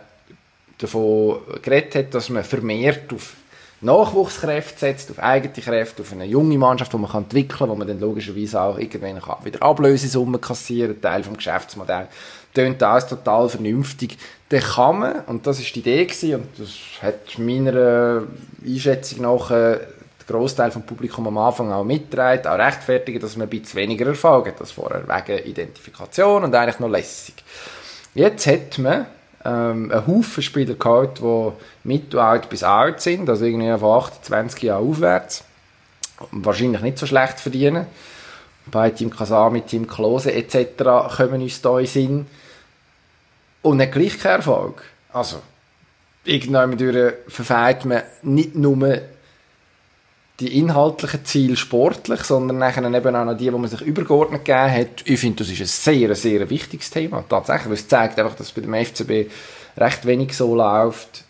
[0.77, 3.35] davon geredet hat, dass man vermehrt auf
[3.79, 7.75] Nachwuchskräfte setzt, auf eigene Kräfte, auf eine junge Mannschaft, die man kann entwickeln kann, wo
[7.75, 12.07] man dann logischerweise auch irgendwann kann wieder Ablösesummen kassieren Teil vom Geschäftsmodell.
[12.53, 14.17] Tönt alles total vernünftig.
[14.49, 16.69] Dann kann man, und das ist die Idee gewesen, und das
[17.03, 18.23] hat meiner
[18.65, 19.77] Einschätzung nach äh,
[20.27, 24.07] der Großteil vom Publikum am Anfang auch mitgetragen, auch rechtfertigen, dass man ein bisschen weniger
[24.07, 27.35] Erfolg hat als vorher, wegen Identifikation und eigentlich noch lässig.
[28.15, 29.05] Jetzt hat man
[29.47, 31.51] ähm, einen Haufen Spieler gehabt, die
[31.85, 35.43] mittelalt bis alt sind, also irgendwie von 28 Jahren aufwärts.
[36.31, 37.87] Wahrscheinlich nicht so schlecht verdienen.
[38.65, 41.15] Bei Team Kasami, Team Klose etc.
[41.15, 42.25] kommen uns da in Sinn.
[43.61, 44.83] Und nicht gleich kein Erfolg.
[45.13, 45.37] Also,
[46.25, 46.77] irgendwann
[47.27, 48.99] verfehlt man nicht nur
[50.39, 54.71] die inhaltlichen Ziele sportlich, sondern nachher eben auch noch die, die man sich übergeordnet gegeben
[54.71, 55.03] hat.
[55.05, 57.23] Ich finde, das ist ein sehr, sehr wichtiges Thema.
[57.27, 59.31] Tatsächlich, weil es zeigt einfach, dass bei dem FCB
[59.77, 61.23] recht wenig so läuft,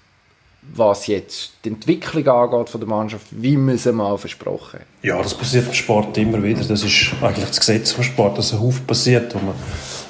[0.74, 5.34] was jetzt die Entwicklung angeht von der Mannschaft, wie man sie mal versprochen Ja, das
[5.34, 6.64] passiert im Sport immer wieder.
[6.64, 9.56] Das ist eigentlich das Gesetz vom Sport, dass ein Haufen passiert, wo man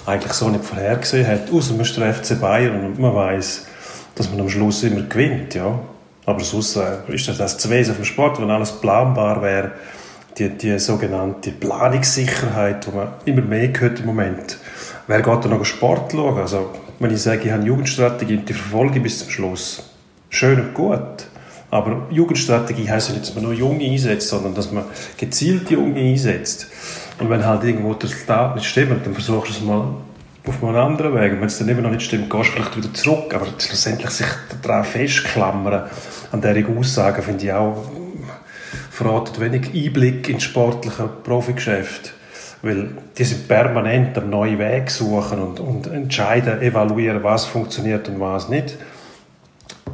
[0.07, 1.51] eigentlich so nicht vorhergesehen hat.
[1.51, 3.67] Außer man ist der FC Bayern und man weiß,
[4.15, 5.79] dass man am Schluss immer gewinnt, ja.
[6.27, 9.71] Aber sonst ist das das Wesen vom Sport, wenn alles planbar wäre,
[10.37, 14.57] die, die sogenannte Planungssicherheit, die man immer mehr hört im Moment.
[15.07, 16.37] Wer geht da noch Sport schauen?
[16.37, 19.89] Also, wenn ich sage, ich habe eine Jugendstrategie und die verfolge bis zum Schluss,
[20.29, 21.27] schön und gut.
[21.71, 24.83] Aber Jugendstrategie heisst ja nicht, dass man nur Junge einsetzt, sondern dass man
[25.17, 26.67] gezielt Junge einsetzt.
[27.19, 29.87] Und wenn halt irgendwo das Resultat nicht stimmt, dann versuchst du es mal
[30.47, 31.33] auf einem anderen Weg.
[31.33, 33.33] Und wenn es dann immer noch nicht stimmt, gehst du vielleicht wieder zurück.
[33.33, 34.27] Aber schlussendlich sich
[34.61, 35.89] daran festklammern,
[36.31, 37.83] an dieser Aussagen, finde ich auch,
[38.91, 42.13] verratet wenig Einblick ins sportliche Profigeschäft.
[42.61, 48.19] Weil die sind permanent am neuen Weg suchen und, und entscheiden, evaluieren, was funktioniert und
[48.19, 48.77] was nicht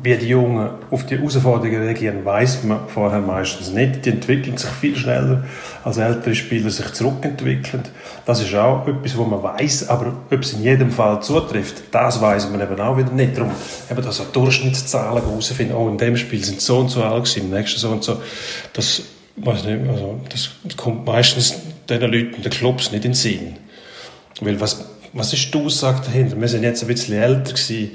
[0.03, 4.05] wie die Jungen auf die Herausforderungen reagieren, weiß man vorher meistens nicht.
[4.05, 5.45] Die entwickeln sich viel schneller,
[5.85, 7.83] als ältere Spieler sich zurückentwickeln.
[8.25, 12.21] Das ist auch etwas, was man weiß, aber ob es in jedem Fall zutrifft, das
[12.21, 13.37] weiß man eben auch wieder nicht.
[13.37, 13.51] Darum
[13.89, 17.49] eben das so Durchschnittszahlen herausfinden, oh, in dem Spiel sind so und so alt im
[17.49, 18.21] nächsten so und so.
[18.73, 19.03] Das,
[19.37, 21.55] weiß nicht, also, das kommt meistens
[21.87, 23.55] den Leuten, den Clubs nicht in den Sinn.
[24.41, 26.41] Weil was was ist die Aussage dahinter?
[26.41, 27.91] Wir sind jetzt ein bisschen älter gewesen,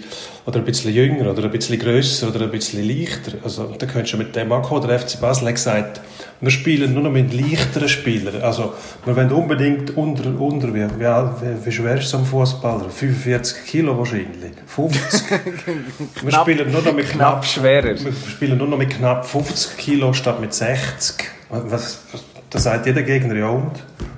[0.46, 3.33] oder ein bisschen jünger, oder ein bisschen grösser, oder ein bisschen leichter.
[3.42, 4.87] Also, da könntest du mit dem ankommen.
[4.87, 6.00] Der FC Basel hat gesagt,
[6.40, 8.40] wir spielen nur noch mit leichteren Spielern.
[8.42, 8.72] Also,
[9.04, 12.88] wir wollen unbedingt unter, unter wie, wie, wie schwer ist so ein Fußballer?
[12.88, 14.52] 45 Kilo wahrscheinlich.
[14.66, 15.22] 50.
[16.22, 17.98] wir spielen nur noch mit knapp, knapp schwerer.
[17.98, 21.16] Wir spielen nur noch mit knapp 50 Kilo statt mit 60.
[21.50, 23.72] Was, was, da sagt jeder Gegner, ja und?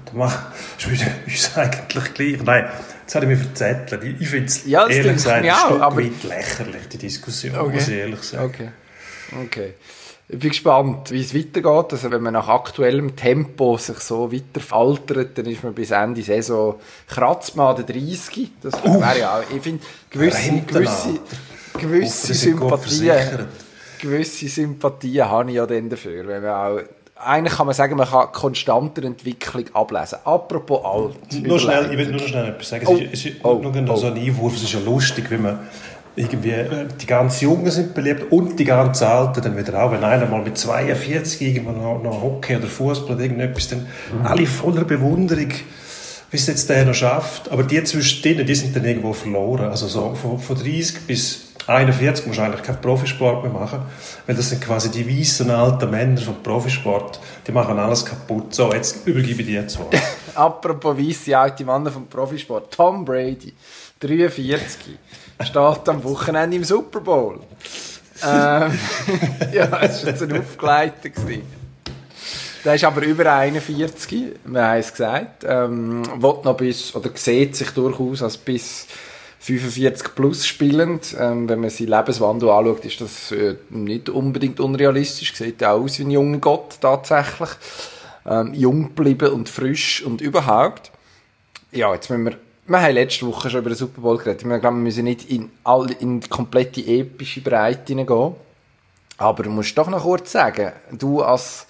[0.05, 0.39] Da macht,
[1.27, 2.43] ist eigentlich gleich.
[2.45, 2.67] Nein,
[3.11, 4.21] Jetzt habe ich mich verzettelt.
[4.21, 5.97] Ich, finde es ja, ehrlich gesagt ein Stück aber...
[5.97, 7.75] weit lächerlich, die Diskussion, okay.
[7.75, 8.45] muss ich ehrlich sagen.
[8.45, 8.69] Okay.
[9.45, 9.75] okay.
[10.29, 11.93] Ich bin gespannt, wie es weitergeht.
[11.93, 16.23] Also wenn man nach aktuellem Tempo sich so weiter altert, dann ist man bis Ende
[16.23, 16.77] Saison
[17.09, 18.53] kratzt man an der 30.
[18.63, 21.19] Das wäre ja auch, ich finde, gewisse, gewisse,
[21.81, 23.49] gewisse Sympathien,
[24.01, 26.81] gewisse Sympathien habe ich ja dann dafür, wenn man auch
[27.25, 30.19] eigentlich kann man sagen, man kann konstanter Entwicklung ablesen.
[30.25, 31.43] Apropos alt.
[31.43, 32.87] Nur schnell, ich will nur schnell etwas sagen.
[32.87, 32.99] Oh.
[33.13, 33.55] Es ist, oh.
[33.55, 33.97] nur oh.
[33.97, 34.57] so ein Einwurf.
[34.57, 35.59] Es ist ja lustig, wenn man
[36.17, 39.93] irgendwie, äh, die ganz Jungen sind beliebt und die ganz Alten dann wieder auch.
[39.93, 44.27] Wenn einer mal mit 42 irgendwo noch, noch Hockey oder Fußball oder irgendetwas, dann mhm.
[44.27, 45.51] alle voller Bewunderung,
[46.31, 47.51] wie es jetzt der noch schafft.
[47.51, 49.69] Aber die zwischen denen, die sind dann irgendwo verloren.
[49.69, 53.83] Also so von, von 30 bis 41 musst eigentlich keinen Profisport mehr machen,
[54.27, 58.55] weil das sind quasi die weißen alten Männer vom Profisport, die machen alles kaputt.
[58.55, 60.01] So, jetzt übergebe ich dir jetzt was.
[60.35, 63.53] Apropos weiße alte Männer vom Profisport, Tom Brady,
[64.01, 64.99] 43,
[65.43, 67.41] steht am Wochenende im Super Bowl.
[68.27, 68.79] ähm,
[69.53, 71.11] ja, das war jetzt ein Aufgeleiter.
[72.65, 75.45] Der ist aber über 41, wir haben es gesagt.
[75.47, 78.87] Ähm, noch bis, oder sieht sich durchaus als bis
[79.59, 81.17] 45 plus spielend.
[81.19, 85.35] Ähm, wenn man seinen Lebenswandel anschaut, ist das äh, nicht unbedingt unrealistisch.
[85.35, 87.51] Sieht auch aus wie ein junger Gott tatsächlich.
[88.27, 90.93] Ähm, jung geblieben und frisch und überhaupt.
[91.73, 92.37] Ja, jetzt müssen wir
[92.71, 94.43] wir haben letzte Woche schon über den Super Bowl geredet.
[94.43, 98.37] Ich glaube, wir müssen nicht in, all, in komplette epische Breite hineingehen.
[99.19, 101.67] Aber du musst doch noch kurz sagen, du als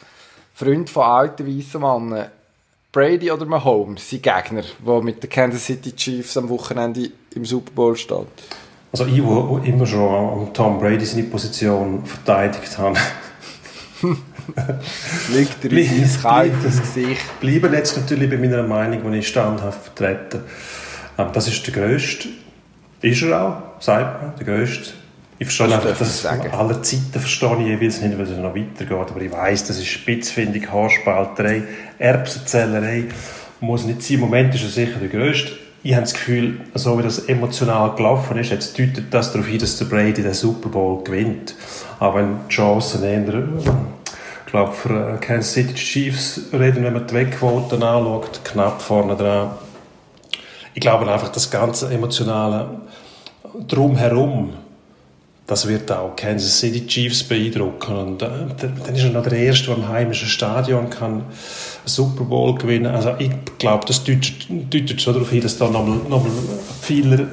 [0.53, 2.31] Freund von alten weißen Männern,
[2.93, 7.71] Brady oder Mahomes, sein Gegner, der mit den Kansas City Chiefs am Wochenende im Super
[7.73, 8.27] Bowl steht?
[8.91, 12.99] Also ich, wo immer schon Tom Brady seine Position verteidigt habe.
[15.33, 17.41] Liegt dir in sein kaltes Gesicht.
[17.41, 20.43] Bleiben jetzt natürlich bei meiner Meinung, die ich standhaft vertrete.
[21.17, 22.29] Ähm, das ist der grösste,
[23.03, 24.95] ist er auch, sagt man, der grösste
[25.41, 28.91] ich verstehe einfach, dass aller Zeiten verstehe ich jeweils nicht, weil es noch weitergeht.
[28.91, 31.63] Aber ich weiss, das ist Spitzfindung, Haarspalterei,
[31.99, 33.05] Erbsenzählerei.
[33.61, 34.17] Muss nicht sein.
[34.17, 35.53] Im Moment ist er sicher der grösste.
[35.83, 39.59] Ich habe das Gefühl, so wie das emotional gelaufen ist, jetzt deutet das darauf hin,
[39.59, 41.55] dass der Brady den Super Bowl gewinnt.
[41.99, 47.15] Aber wenn die Chancen eher, ich glaube, für Kansas City Chiefs reden, wenn man die
[47.15, 49.53] Wegquoten anschaut, knapp vorne dran.
[50.75, 52.83] Ich glaube einfach, das ganze emotionale
[53.67, 54.53] Drumherum,
[55.51, 57.97] das wird auch Kansas City Chiefs beeindrucken.
[57.97, 58.29] Und äh,
[58.61, 61.25] dann ist er noch der Erste, der im heimischen Stadion kann
[61.85, 66.23] Super Bowl gewinnen Also ich glaube, das deutet, schon darauf hin, dass da nochmal noch
[66.23, 66.31] mal
[66.81, 67.27] Pfeiler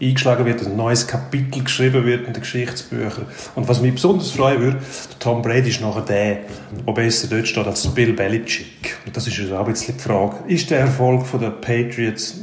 [0.00, 3.26] eingeschlagen wird, ein neues Kapitel geschrieben wird in den Geschichtsbüchern.
[3.54, 4.78] Und was mich besonders freuen würde,
[5.18, 6.38] Tom Brady ist nachher der,
[6.86, 8.96] der besser dort steht als Bill Belichick.
[9.04, 10.36] Und das ist ja auch ein bisschen die Frage.
[10.46, 12.34] Ist der Erfolg der Patriots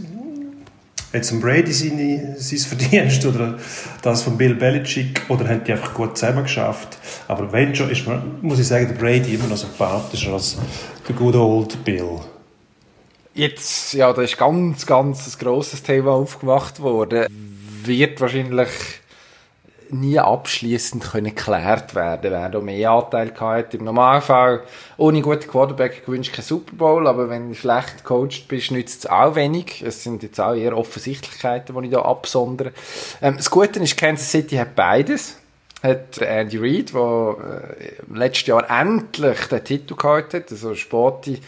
[1.16, 3.58] jetzt ein Brady seine, sein Verdienst oder
[4.02, 6.98] das von Bill Belichick oder haben die einfach gut zusammen geschafft.
[7.28, 10.58] Aber wenn schon, ist man, muss ich sagen, der Brady immer noch sympathischer als
[11.08, 12.20] der good old Bill.
[13.34, 17.26] Jetzt, ja, da ist ganz, ganz ein grosses Thema aufgemacht worden.
[17.84, 18.70] Wird wahrscheinlich
[19.90, 23.78] nie abschließend können geklärt werden, wer da mehr Anteil hatte.
[23.78, 24.64] Im Normalfall,
[24.98, 29.10] ohne guten Quarterback gewünscht kein Super Bowl, aber wenn du schlecht gecoacht bist, nützt es
[29.10, 29.82] auch wenig.
[29.82, 32.72] Es sind jetzt auch eher Offensichtlichkeiten, die ich da absondere.
[33.22, 35.38] Ähm, das Gute ist, Kansas City hat beides.
[35.84, 37.36] Hat Andy Reid, der
[37.80, 41.40] äh, letztes Jahr endlich den Titel gehabt hat, also Sporty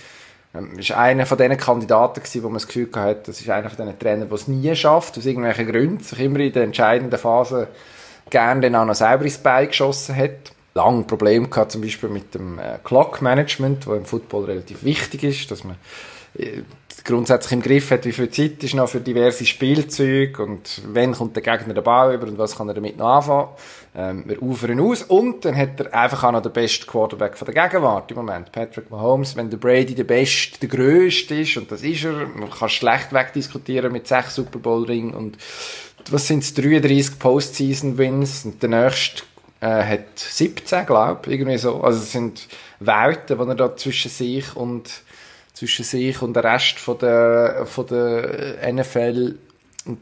[0.55, 3.69] Ähm, ist einer von diesen Kandidaten gewesen, wo man das Gefühl hatte, das ist einer
[3.69, 7.19] von diesen Trainern, der es nie schafft, aus irgendwelchen Gründen, sich immer in der entscheidenden
[7.19, 7.67] Phase
[8.29, 10.51] gerne dann auch noch selber ins Bein geschossen hat.
[10.73, 15.23] Lange Probleme gehabt, zum Beispiel mit dem äh, Clock Management, wo im Football relativ wichtig
[15.23, 15.75] ist, dass man
[16.37, 16.61] äh,
[17.03, 21.35] grundsätzlich im Griff hat, wie viel Zeit ist noch für diverse Spielzeuge und wann kommt
[21.35, 23.47] der Gegner den Ball über und was kann er damit noch anfangen.
[23.95, 27.51] Ähm, wir ufern aus und dann hat er einfach auch noch den besten Quarterback von
[27.51, 29.35] der Gegenwart im Moment, Patrick Mahomes.
[29.35, 33.13] Wenn der Brady der Beste, der Größte ist und das ist er, man kann schlecht
[33.13, 35.37] wegdiskutieren mit sechs Super Bowl Ring und
[36.11, 39.23] was sind es, 33 Postseason-Wins und der nächste
[39.59, 41.81] äh, hat 17, glaube ich, irgendwie so.
[41.81, 42.47] Also es sind
[42.79, 44.89] Welten, die er da zwischen sich und
[45.53, 49.35] zwischen sich und der Rest von der, von der NFL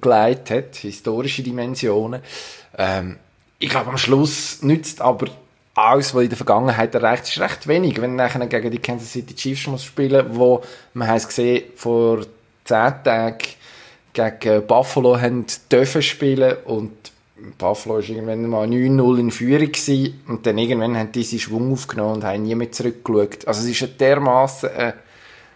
[0.02, 2.22] geleitet hat, historische Dimensionen.
[2.78, 3.18] Ähm,
[3.60, 5.28] ich glaube, am Schluss nützt aber
[5.76, 8.02] alles, was in der Vergangenheit erreicht ist, recht wenig.
[8.02, 10.64] Wenn nachher gegen die Kansas City Chiefs muss spielen, wo
[10.94, 12.22] man hat es gesehen vor
[12.64, 13.38] zehn Tagen
[14.16, 16.92] gegen Buffalo haben dürfen spielen und
[17.58, 22.16] Buffalo war irgendwann mal 9-0 in Führung gewesen, und dann irgendwann haben diese Schwung aufgenommen
[22.16, 23.48] und haben nie mehr zurückgeschaut.
[23.48, 24.94] Also es ist eine dermaßen eine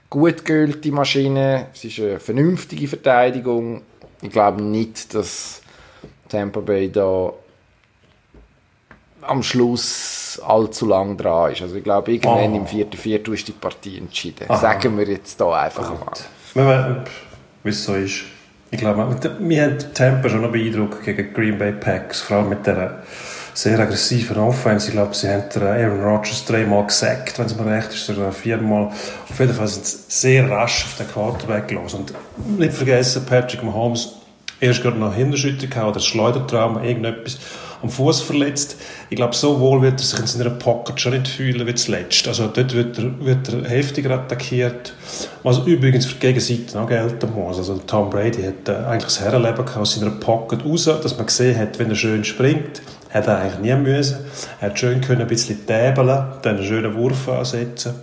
[0.10, 3.82] gut geölte Maschine, es ist eine vernünftige Verteidigung.
[4.22, 5.62] Ich glaube nicht, dass
[6.28, 7.32] Tampa Bay da
[9.22, 11.62] am Schluss allzu lang dran ist.
[11.62, 12.58] Also ich glaube, irgendwann oh.
[12.58, 14.46] im vierten Viertel ist die Partie entschieden.
[14.50, 14.58] Aha.
[14.58, 16.56] Sagen wir jetzt da einfach Gut.
[16.56, 17.06] mal.
[17.64, 18.24] Wie es so ist.
[18.72, 19.08] Ich glaube,
[19.40, 23.02] mir hat Tampa schon noch beeindruckt gegen Green Bay Packs, vor allem mit der
[23.56, 24.88] sehr aggressiven Offense.
[24.88, 28.92] Ich glaube, sie haben Aaron Rodgers dreimal gesackt, wenn es mir recht ist, oder viermal.
[29.30, 31.94] Auf jeden Fall sind sie sehr rasch auf den Quarterback los.
[31.96, 32.14] Und
[32.58, 34.14] nicht vergessen, Patrick Mahomes
[34.60, 37.40] erst gerade noch Hinterschüttung oder Schleudertrauma, irgendetwas
[37.82, 38.78] am Fuß verletzt.
[39.10, 42.28] Ich glaube, so wohl wird er sich in seiner Pocket schon nicht fühlen wie zuletzt.
[42.28, 44.94] Also dort wird er, wird er heftiger attackiert,
[45.44, 47.58] was übrigens für die Gegenseite auch gelten muss.
[47.58, 51.58] Also Tom Brady hat äh, eigentlich das Herrenleben aus seiner Pocket raus, dass man gesehen
[51.58, 54.18] hat, wenn er schön springt, hat er eigentlich nie müssen.
[54.60, 56.08] Er hat schön können ein bisschen täbeln,
[56.42, 57.94] dann einen schönen Wurf ansetzen.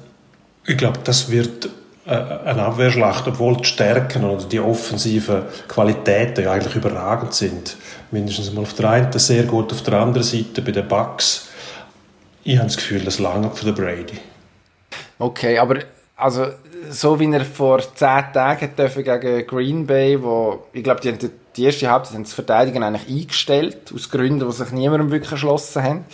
[0.66, 1.68] Ich glaube, das wird
[2.06, 7.76] eine Abwehrschlacht, obwohl die Stärken oder die offensiven Qualitäten ja eigentlich überragend sind.
[8.12, 11.48] Mindestens mal auf der einen sehr gut, auf der anderen Seite bei den Bucks.
[12.44, 14.18] Ich habe das Gefühl, das lange für den Brady.
[15.18, 15.80] Okay, aber
[16.14, 16.46] also
[16.90, 21.64] so wie er vor zehn Tagen dürfen gegen Green Bay, wo ich glaube, die, die
[21.64, 26.04] erste Halbzeit haben das Verteidigen eigentlich eingestellt aus Gründen, die sich niemandem wirklich erschlossen haben.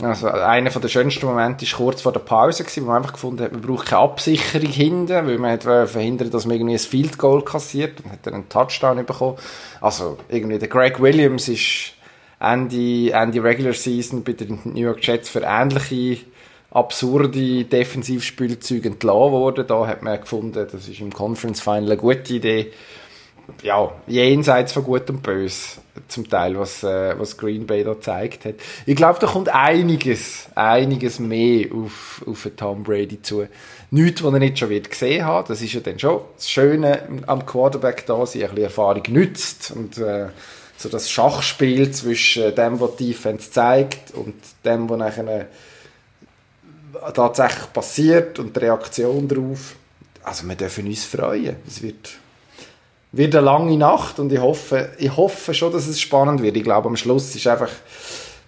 [0.00, 3.50] Also einer der schönsten Momente war kurz vor der Pause, wo man einfach gefunden hat,
[3.50, 7.42] man braucht keine Absicherung hinten, weil man hat verhindert, dass man irgendwie ein Field Goal
[7.42, 9.38] kassiert und hat dann einen Touchdown bekommen.
[9.80, 11.94] Also irgendwie der Greg Williams ist
[12.38, 16.24] Ende, Ende Regular Season bei den New York Jets für ähnliche
[16.70, 19.66] absurde Defensivspielzeuge entlassen worden.
[19.66, 22.72] Da hat man gefunden, das ist im Conference Final eine gute Idee
[23.62, 28.44] ja, jenseits von Gut und Böse zum Teil, was, äh, was Green Bay da gezeigt
[28.44, 28.54] hat.
[28.86, 33.46] Ich glaube, da kommt einiges, einiges mehr auf, auf Tom Brady zu.
[33.90, 35.50] Nichts, was er nicht schon gesehen hat.
[35.50, 39.72] Das ist ja dann schon das Schöne am Quarterback da, sie ein bisschen Erfahrung nützt
[39.74, 40.28] und äh,
[40.76, 44.34] so das Schachspiel zwischen dem, was die Defense zeigt und
[44.64, 45.46] dem, was nachher
[47.14, 49.74] tatsächlich passiert und die Reaktion darauf.
[50.22, 51.56] Also wir dürfen uns freuen.
[51.66, 52.10] Es wird
[53.12, 56.56] wird eine lange Nacht und ich hoffe, ich hoffe schon, dass es spannend wird.
[56.56, 57.70] Ich glaube, am Schluss ist einfach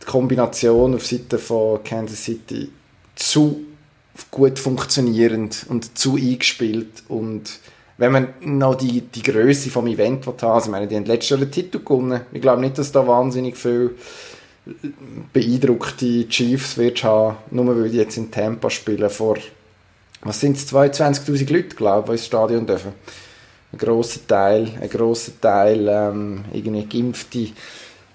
[0.02, 2.70] die Kombination auf Seite von Kansas City
[3.14, 3.62] zu
[4.30, 7.58] gut funktionierend und zu eingespielt und
[7.96, 11.30] wenn man noch die, die Größe vom Event hat, also ich meine, die haben letztes
[11.30, 12.22] Jahr den Titel gewonnen.
[12.32, 13.94] Ich glaube nicht, dass da wahnsinnig viel
[15.34, 19.36] beeindruckte Chiefs wird haben, nur weil die jetzt in Tampa spielen vor,
[20.22, 22.92] was sind es, 22'000 Leute, glaube ich, die ins Stadion dürfen
[23.72, 27.48] ein grosser Teil, ein grosser Teil ähm, irgendwie geimpfte,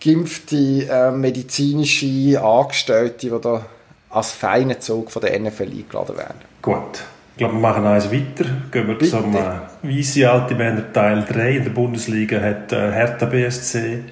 [0.03, 3.65] geimpfte äh, medizinische Angestellte, die da
[4.09, 6.37] als feiner Zug von der NFL eingeladen werden.
[6.61, 7.03] Gut.
[7.31, 8.45] Ich glaube, wir machen eins weiter.
[8.71, 9.11] Gehen wir Bitte.
[9.11, 9.41] zum äh,
[9.83, 11.57] Weisse Alte Männer Teil 3.
[11.57, 14.03] In der Bundesliga hat äh, Hertha BSC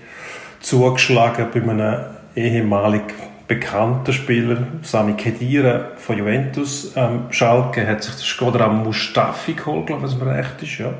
[0.60, 2.04] zugeschlagen bei einem
[2.36, 6.92] ehemaligen bekannter Spieler, Sami Khedira von Juventus.
[6.96, 10.78] Ähm, Schalke hat sich Skodran Mustafi geholt, glaube ich, wenn es mir recht ist.
[10.80, 10.94] Ja.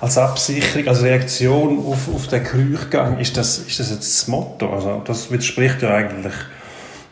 [0.00, 4.72] Als Absicherung, als Reaktion auf, auf den Kreuchgang, ist das, ist das jetzt das Motto?
[4.72, 6.34] Also, das widerspricht ja eigentlich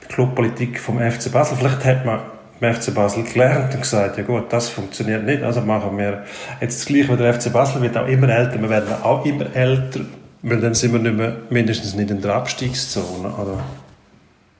[0.03, 1.57] der Clubpolitik vom FC Basel.
[1.57, 2.21] Vielleicht hat man
[2.61, 6.25] beim FC Basel gelernt und gesagt, ja gut, das funktioniert nicht, also machen wir
[6.61, 9.55] jetzt das Gleiche wie der FC Basel, wird auch immer älter, wir werden auch immer
[9.55, 10.01] älter,
[10.43, 13.63] weil dann sind wir nicht mehr, mindestens nicht in der Abstiegszone, oder?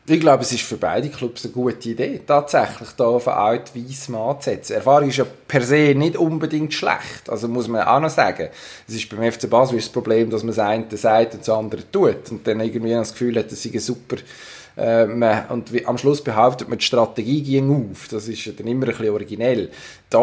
[0.09, 3.75] Ich glaube, es ist für beide Clubs eine gute Idee, tatsächlich da auf einen Alt
[3.75, 4.75] Weissmann anzusetzen.
[4.75, 8.51] Erfahrung ist ja per se nicht unbedingt schlecht, also muss man auch noch sagen.
[8.87, 11.91] Es ist beim FC Basel das Problem, dass man das eine sagt und das andere
[11.91, 14.19] tut und dann irgendwie das Gefühl hat, das sei super
[14.77, 18.09] äh, man, und wie, am Schluss behauptet man, die Strategie ging auf.
[18.11, 19.71] Das ist dann immer ein bisschen originell.
[20.11, 20.21] Da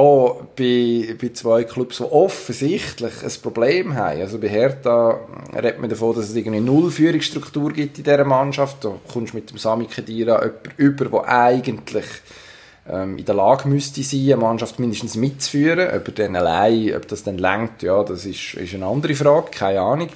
[0.56, 5.20] bei, bei zwei Clubs, die offensichtlich ein Problem haben, also bei Hertha
[5.56, 8.86] redet man davon, dass es irgendwie null Führungsstruktur gibt in dieser Mannschaft.
[8.86, 12.06] Da kommst du mit dem Sami Khedira jemand über, der eigentlich
[12.88, 15.89] ähm, in der Lage müsste sein, eine Mannschaft mindestens mitzuführen.
[15.96, 19.52] Ob er dann allein, ob das dann lenkt, ja, das ist, ist eine andere Frage,
[19.52, 20.10] keine Ahnung.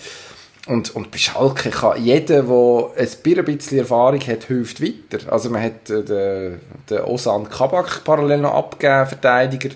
[0.67, 5.31] Und, und bei Schalke kann jeder, der ein bisschen Erfahrung hat, hilft weiter.
[5.31, 9.69] Also man hat äh, den, den Osan Kabak parallel noch abgegeben, Verteidiger,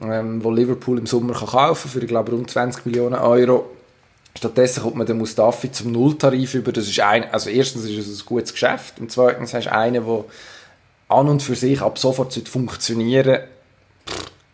[0.00, 3.70] ähm, wo Liverpool im Sommer kann kaufen für, ich glaube, rund 20 Millionen Euro.
[4.36, 6.70] Stattdessen kommt man den Mustafi zum Nulltarif über.
[6.70, 10.04] Das ist ein, also erstens ist es ein gutes Geschäft und zweitens hast du einen,
[10.06, 10.24] der
[11.08, 13.48] an und für sich ab sofort funktionieren sollte,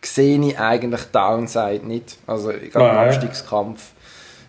[0.03, 2.17] sehe ich eigentlich Downside nicht.
[2.25, 3.90] Also ich glaube, im Abstiegskampf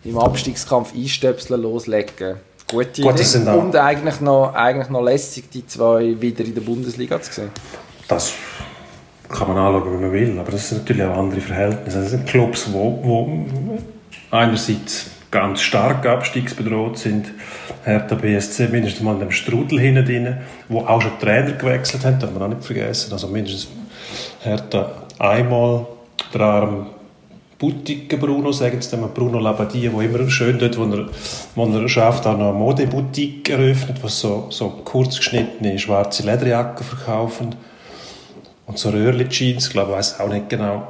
[0.03, 2.37] im Abstiegskampf einstöpseln, loslegen.
[2.69, 3.49] Gute Gut, Idee.
[3.51, 7.51] Und eigentlich noch, eigentlich noch lässig, die zwei wieder in der Bundesliga zu sehen.
[8.07, 8.33] Das
[9.29, 12.01] kann man anschauen, wie man will, aber das sind natürlich auch andere Verhältnisse.
[12.01, 13.45] Das sind Clubs, wo, wo
[14.31, 17.31] einerseits ganz stark abstiegsbedroht sind.
[17.83, 20.37] Hertha BSC mindestens mal in dem Strudel hinten drin,
[20.69, 23.11] wo auch schon Trainer gewechselt haben, darf man auch nicht vergessen.
[23.11, 23.67] Also mindestens
[24.41, 25.87] Hertha einmal
[26.33, 26.85] der Arm
[27.63, 31.07] Boutique Bruno, sagen sie dem Bruno Labbadia, wo immer schön dort, wo er,
[31.55, 36.85] wo er schafft, auch noch eine Modeboutique eröffnet, was so, so kurz geschnittene schwarze Lederjacken
[36.85, 37.55] verkaufen
[38.65, 40.89] und so Röhrli-Jeans, glaube ich, weiß auch nicht genau.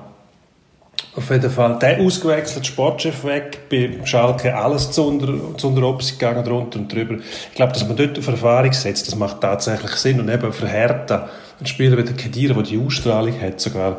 [1.15, 6.17] Auf jeden Fall, der ausgewechselt, Sportchef weg, bei Schalke alles zu unter, zu unter Obst
[6.17, 7.17] gegangen, drunter und drüber.
[7.51, 10.67] Ich glaube, dass man dort auf Erfahrung setzt, das macht tatsächlich Sinn und eben für
[10.67, 13.97] Hertha, ein Spieler wie der Kedira, der die Ausstrahlung hat, sogar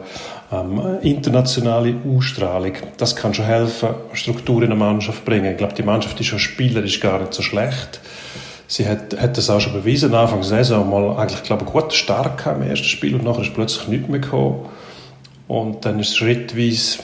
[0.54, 2.72] ähm, internationale Ausstrahlung.
[2.96, 5.52] Das kann schon helfen, Struktur in eine Mannschaft bringen.
[5.52, 8.00] Ich glaube, die Mannschaft ist schon spielerisch gar nicht so schlecht.
[8.66, 11.92] Sie hat, hat das auch schon bewiesen, Anfang der Saison mal eigentlich, glaube ich, gut
[11.92, 14.66] stark im ersten Spiel und nachher ist plötzlich nichts mehr gekommen.
[15.48, 16.98] Und dann ist es schrittweise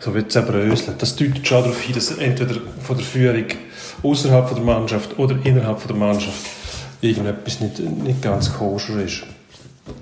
[0.00, 1.00] so wird zerbröselt.
[1.00, 3.44] Das deutet schon darauf hin, dass entweder von der Führung
[4.02, 6.46] außerhalb der Mannschaft oder innerhalb der Mannschaft
[7.00, 9.24] irgendetwas nicht, nicht ganz koscher ist.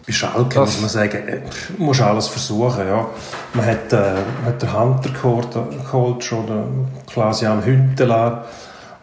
[0.06, 1.40] Bei Schalke muss man sagen, äh,
[1.76, 2.86] muss alles versuchen.
[2.86, 3.06] Ja.
[3.54, 5.48] Man hat, äh, hat den Hunter geholt,
[5.84, 8.46] geholt schon, den Klaas-Jan Hünteler,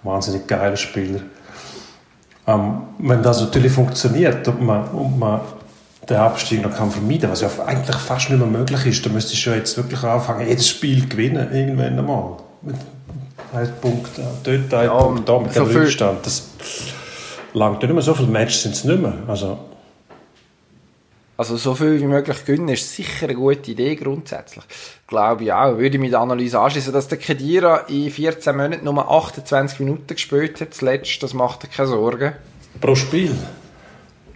[0.03, 1.21] wahnsinnig geiler Spieler.
[2.47, 5.41] Ähm, wenn das natürlich funktioniert und man, und man
[6.07, 9.45] den Abstieg noch kann vermeiden was ja eigentlich fast nicht mehr möglich ist, dann müsstest
[9.45, 12.37] du ja jetzt wirklich anfangen, jedes Spiel gewinnen, irgendwann einmal.
[12.61, 12.75] Mit
[13.53, 14.11] einem Punkt,
[14.43, 16.25] dort ein ja, Punkt, da mit so dem Rückstand.
[16.25, 16.49] Das
[17.53, 19.13] langt nicht mehr, so viele Matches sind es nicht mehr.
[19.27, 19.57] Also,
[21.37, 24.63] also so viel wie möglich gewinnen ist sicher eine gute Idee grundsätzlich.
[25.07, 25.77] Glaube ich auch.
[25.77, 30.07] Würde ich mit der Analyse anschließen, dass der Kedira in 14 Monaten nur 28 Minuten
[30.07, 32.33] gespielt hat, zuletzt, das macht er keine Sorgen.
[32.79, 33.35] Pro Spiel?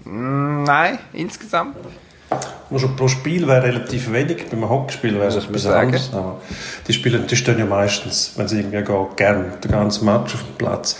[0.04, 1.78] Mm, nein, insgesamt.
[2.78, 4.46] Schon pro Spiel wäre relativ wenig.
[4.50, 6.12] Beim Hockeyspiel wäre es etwas anderes.
[6.14, 6.40] Aber
[6.88, 10.44] die Spieler die stehen ja meistens, wenn sie irgendwie gehen, gern den ganzen Match auf
[10.44, 10.98] dem Platz.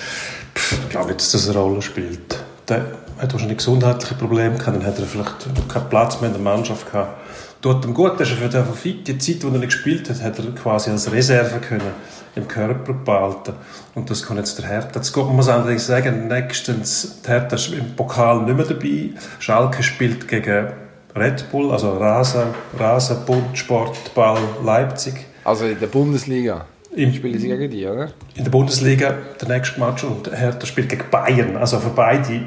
[0.56, 2.40] Pff, ich glaube nicht, dass das eine Rolle spielt.
[2.68, 2.86] Der
[3.20, 6.92] hat wahrscheinlich gesundheitliche Probleme gehabt, dann hat er vielleicht keinen Platz mehr in der Mannschaft
[6.92, 7.18] gehabt.
[7.62, 10.22] Tut ihm gut, dass er für den fit, die Zeit, die er nicht gespielt hat,
[10.24, 11.92] hat er quasi als Reserve können
[12.36, 13.54] im Körper behalten.
[13.96, 14.92] Und das kann jetzt der Hertha.
[14.96, 19.10] Jetzt muss man allerdings sagen, nächstens, der Hertha ist im Pokal nicht mehr dabei.
[19.40, 20.68] Schalke spielt gegen
[21.18, 25.26] Red Bull, also Rasen, Rasenbund, Sportball Leipzig.
[25.44, 26.66] Also in der Bundesliga?
[26.96, 28.10] Im, spielen sie gegen die, oder?
[28.36, 31.58] In der Bundesliga, der nächste Match, und Hertha spielt gegen Bayern.
[31.58, 32.44] Also für beide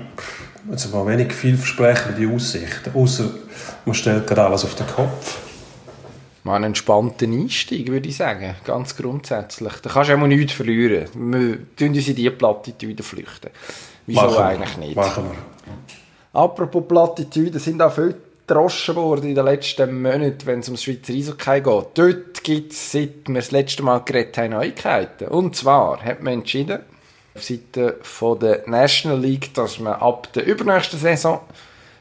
[0.71, 3.31] also mal wenig vielversprechende Aussichten, außer
[3.85, 5.39] man stellt gerade alles auf den Kopf.
[6.45, 9.75] Mal einen entspannten Einstieg, würde ich sagen, ganz grundsätzlich.
[9.75, 11.07] Da kannst du auch nichts verlieren.
[11.15, 13.51] Wir tun uns in diese Plattitüde flüchten.
[14.07, 14.97] Wieso Machen eigentlich nicht?
[14.97, 16.41] Machen wir.
[16.41, 21.13] Apropos Plattitüden, sind auch viele gedroschen worden in den letzten Monaten, wenn es um Schweizer
[21.13, 21.87] Eishockey geht.
[21.95, 25.29] Dort gibt es, seit wir das letzte Mal geredet haben, Neuigkeiten.
[25.29, 26.81] Und zwar hat man entschieden,
[27.35, 31.41] auf Seite von der National League, dass man ab der übernächsten Saison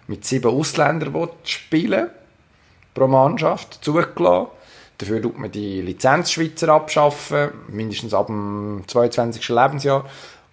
[0.08, 2.10] mit sieben Ausländern spielen
[2.94, 4.48] pro Mannschaft zugelassen.
[4.98, 9.50] Dafür tut man die Lizenzschweizer abschaffen, mindestens ab dem 22.
[9.50, 10.06] Lebensjahr.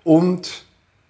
[0.05, 0.63] Und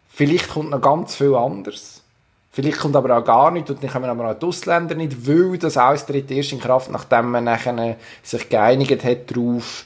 [0.08, 2.02] vielleicht kommt noch ganz viel anderes.
[2.50, 5.58] Vielleicht kommt aber auch gar nichts und dann kommen aber auch die Ausländer nicht, weil
[5.58, 9.84] das Austritt erst in Kraft, nachdem man nachher sich geeinigt hat darauf,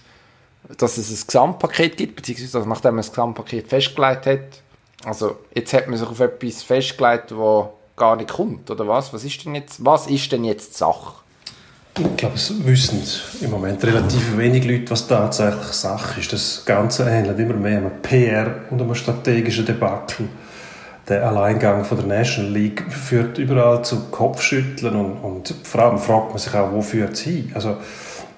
[0.78, 4.62] dass es ein Gesamtpaket gibt, beziehungsweise nachdem man das Gesamtpaket festgelegt hat,
[5.04, 9.12] Also jetzt hat man sich auf etwas festgelegt, wo gar nicht kommt, oder was?
[9.12, 11.22] Was ist denn jetzt, was ist denn jetzt Sache?
[11.98, 13.02] Ich glaube, es wissen
[13.42, 16.32] im Moment relativ wenig Leute, was tatsächlich Sache ist.
[16.32, 20.28] Das Ganze ähnelt immer mehr einem PR und einem strategischen Debakel.
[21.06, 26.30] Der Alleingang von der National League führt überall zu Kopfschütteln und, und vor allem fragt
[26.30, 27.50] man sich auch, wo führt es hin?
[27.54, 27.76] Also,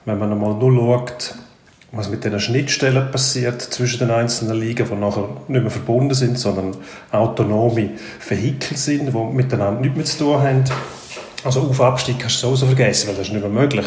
[0.05, 1.35] wenn man einmal nur schaut,
[1.95, 6.38] was mit den Schnittstellen passiert zwischen den einzelnen Ligen, die nachher nicht mehr verbunden sind,
[6.38, 6.76] sondern
[7.11, 7.90] autonome
[8.26, 10.64] Vehikel sind, die miteinander nichts mehr zu tun haben.
[11.45, 13.86] Also auf Abstieg kannst du sowieso vergessen, weil das ist nicht mehr möglich.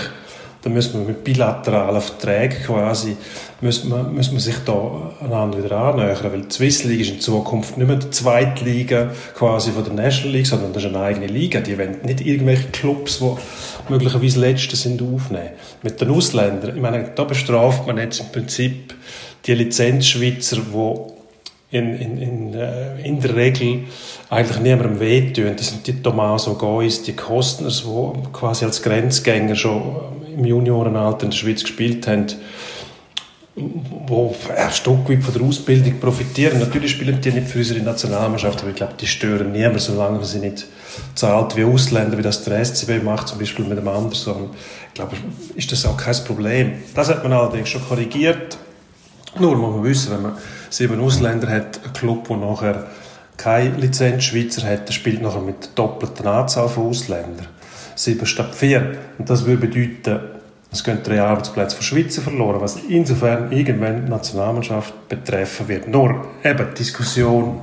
[0.63, 3.15] Dann müssen wir mit bilateralen Verträgen quasi,
[3.61, 7.19] müssen wir, müssen wir sich da einander wieder annähern, weil die Swiss League ist in
[7.19, 11.03] Zukunft nicht mehr die zweite Liga quasi von der National League, sondern das ist eine
[11.03, 11.59] eigene Liga.
[11.59, 13.31] Die wollen nicht irgendwelche Clubs, die
[13.89, 15.49] möglicherweise Letzte sind, aufnehmen.
[15.83, 18.95] Mit den Ausländern, ich meine, da bestraft man jetzt im Prinzip
[19.45, 23.83] die Lizenzschweizer, die in, in, in, äh, in der Regel
[24.29, 25.53] eigentlich niemandem wehtun.
[25.57, 29.95] Das sind die Tomaso Gois, die Kostners, die quasi als Grenzgänger schon
[30.35, 32.27] im Juniorenalter in der Schweiz gespielt haben,
[34.05, 36.59] wo ein Stück weit von der Ausbildung profitieren.
[36.59, 40.39] Natürlich spielen die nicht für unsere Nationalmannschaft, aber ich glaube, die stören niemand, solange sie
[40.39, 40.67] nicht
[41.15, 44.51] zahlt wie Ausländer, wie das der SCB macht, zum Beispiel mit dem Anderson.
[44.89, 45.15] Ich glaube,
[45.55, 46.73] ist das auch kein Problem.
[46.93, 48.57] Das hat man allerdings schon korrigiert.
[49.39, 50.37] Nur muss man wissen, wenn man
[50.69, 52.87] sieben Ausländer hat, ein Club, der nachher
[53.37, 57.47] keine Lizenz-Schweizer hat, der spielt nachher mit der doppelten Anzahl von Ausländern.
[57.95, 58.97] Sieben statt vier.
[59.17, 60.36] Und das würde bedeuten,
[60.71, 65.87] es gehen drei Arbeitsplätze von Schweizer verloren, was insofern irgendwann die Nationalmannschaft betreffen wird.
[65.87, 67.61] Nur eben Diskussion,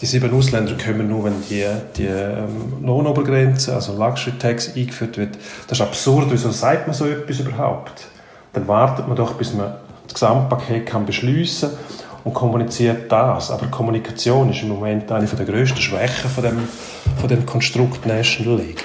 [0.00, 1.64] die sieben Ausländer kommen nur, wenn die,
[1.96, 5.38] die ähm, Lohnobergrenze, also Luxury Tax eingeführt wird.
[5.68, 6.28] Das ist absurd.
[6.30, 8.06] Wieso sagt man so etwas überhaupt?
[8.52, 9.74] Dann wartet man doch, bis man
[10.04, 11.70] das Gesamtpaket kann beschließen
[12.24, 13.50] und kommuniziert das.
[13.50, 16.68] Aber Kommunikation ist im Moment eine der grössten Schwächen von dem,
[17.18, 18.84] von dem Konstrukt National League.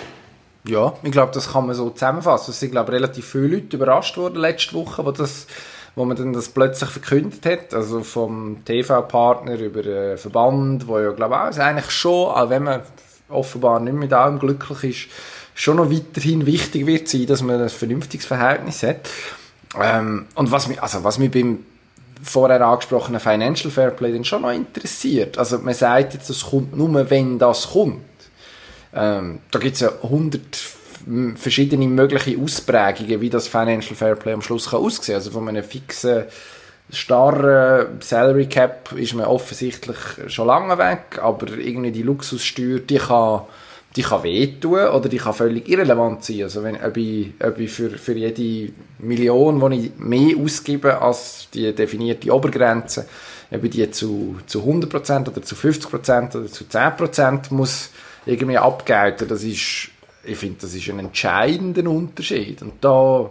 [0.68, 2.52] Ja, ich glaube, das kann man so zusammenfassen.
[2.52, 5.48] Es sind, glaube relativ viele Leute überrascht worden letzte Woche, wo, das,
[5.96, 7.74] wo man dann das plötzlich verkündet hat.
[7.74, 12.64] Also vom TV-Partner über den Verband, wo ja, glaube ich, auch eigentlich schon, auch wenn
[12.64, 12.82] man
[13.30, 15.12] offenbar nicht mit allem glücklich ist,
[15.54, 19.10] schon noch weiterhin wichtig wird sein, dass man ein vernünftiges Verhältnis hat.
[19.80, 21.66] Ähm, und was mich, also was mich beim
[22.22, 25.38] vorher angesprochenen Financial Fairplay dann schon noch interessiert.
[25.38, 28.02] Also man sagt jetzt, es kommt nur, wenn das kommt.
[28.96, 30.58] Ähm, da gibt es ja hundert
[31.36, 35.16] verschiedene mögliche Ausprägungen, wie das Financial Fairplay am Schluss kann aussehen.
[35.16, 36.24] Also von einem fixen
[36.90, 43.42] starren Salary Cap ist man offensichtlich schon lange weg, aber irgendwie die Luxussteuer, die kann
[43.96, 46.44] die kann wehtun oder die kann völlig irrelevant sein.
[46.44, 51.48] Also wenn, ob ich, ob ich für, für jede Million, die ich mehr ausgebe als
[51.54, 53.06] die definierte Obergrenze,
[53.52, 57.90] ob ich die zu, zu 100% oder zu 50% oder zu 10% muss
[58.26, 59.90] irgendwie abgelten, das ist,
[60.24, 62.62] ich finde, das ist ein entscheidender Unterschied.
[62.62, 63.30] Und da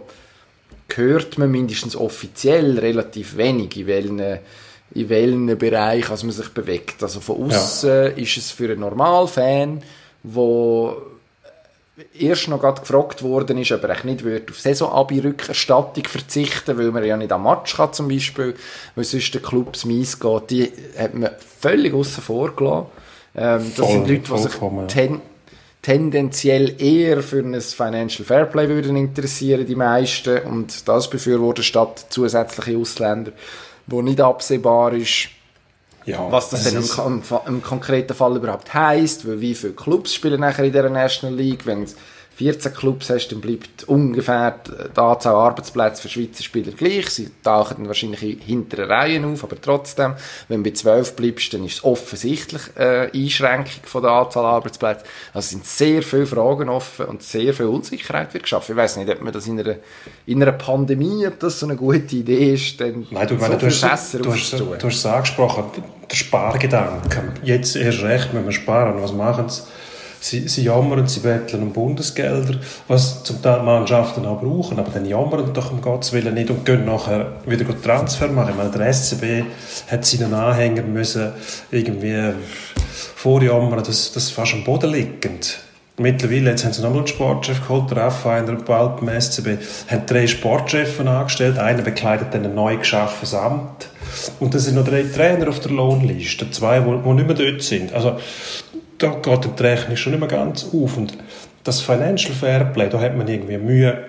[0.93, 7.03] hört man mindestens offiziell relativ wenig, in welchen, in welchen Bereich also man sich bewegt.
[7.03, 8.05] Also von außen ja.
[8.07, 9.81] ist es für einen Normalfan
[10.27, 10.95] wo
[12.19, 17.05] erst noch gerade gefragt worden ist, ob er nicht würde auf Saisonabi-Rückerstattung verzichten weil man
[17.05, 18.55] ja nicht am Match kann zum Beispiel,
[18.95, 21.31] weil sonst der Clubs mies geht, die hat man
[21.61, 22.87] völlig außen vor gelassen.
[23.37, 25.21] Ähm, das Voll, sind Leute, die sich ten,
[25.81, 32.77] tendenziell eher für ein Financial Fairplay würden interessieren, die meisten, und das befürworten statt zusätzliche
[32.77, 33.31] Ausländer,
[33.87, 35.29] wo nicht absehbar ist,
[36.05, 40.39] ja, was das dann im, im, konkreten Fall überhaupt heisst, weil wie viele Clubs spielen
[40.39, 41.87] nachher in der National League, wenn
[42.35, 44.59] 14 Clubs hast, dann bleibt ungefähr
[44.93, 47.09] die Anzahl Arbeitsplätze für Schweizer Spieler gleich.
[47.09, 50.15] Sie tauchen dann wahrscheinlich in hinteren Reihen auf, aber trotzdem,
[50.49, 55.05] wenn du bei 12 bleibst, dann ist es offensichtlich eine Einschränkung von der Anzahl Arbeitsplätze.
[55.33, 58.73] Also sind sehr viele Fragen offen und sehr viel Unsicherheit wird geschaffen.
[58.73, 59.75] Ich weiß nicht, ob man das in einer,
[60.25, 63.65] in einer Pandemie, ob das so eine gute Idee ist, denn Nein, du, so du,
[63.65, 65.63] hast, du, hast, du hast es angesprochen,
[66.11, 67.23] der Spargedanke.
[67.43, 69.61] Jetzt erst recht, wenn wir sparen, was machen sie?
[70.25, 72.55] Sie, sie jammern, sie betteln um Bundesgelder,
[72.87, 76.65] was zum Teil Mannschaften auch brauchen, aber dann jammern doch um Gottes Willen nicht und
[76.65, 78.49] gehen nachher wieder Transfer machen.
[78.49, 79.43] Ich meine, der SCB
[79.87, 81.31] hat seinen Anhängern müssen
[81.69, 82.33] irgendwie
[83.15, 85.59] vorjammern, das, das ist fast am Boden liegend.
[85.97, 89.59] Mittlerweile, jetzt haben sie nochmal einen Sportchef geholt, der F1 bald beim SCB,
[89.91, 93.89] haben drei Sportchefs angestellt, einer bekleidet dann ein neu geschaffenes Amt.
[94.39, 97.93] Und da sind noch drei Trainer auf der Lohnliste, zwei, die nicht mehr dort sind.
[97.93, 98.17] Also,
[98.97, 100.97] da geht die Rechnung schon nicht mehr ganz auf.
[100.97, 101.17] Und
[101.63, 104.05] das Financial Fairplay, da hat man irgendwie Mühe,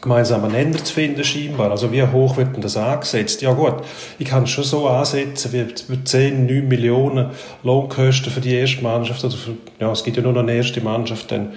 [0.00, 1.70] gemeinsamen Nenner zu finden scheinbar.
[1.70, 3.42] Also wie hoch wird denn das angesetzt?
[3.42, 3.74] Ja gut,
[4.18, 7.30] ich kann es schon so ansetzen, wie für 10, 9 Millionen
[7.62, 10.80] Lohnkosten für die erste Mannschaft, oder für, ja, es gibt ja nur noch eine erste
[10.80, 11.52] Mannschaft, dann,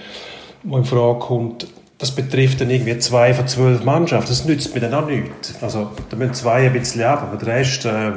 [0.64, 1.68] die in Frage kommt.
[1.98, 4.30] Das betrifft dann irgendwie zwei von zwölf Mannschaften.
[4.30, 5.54] Das nützt mir dann auch nichts.
[5.62, 8.12] Also, da müssen zwei ein bisschen ab, aber der Rest äh,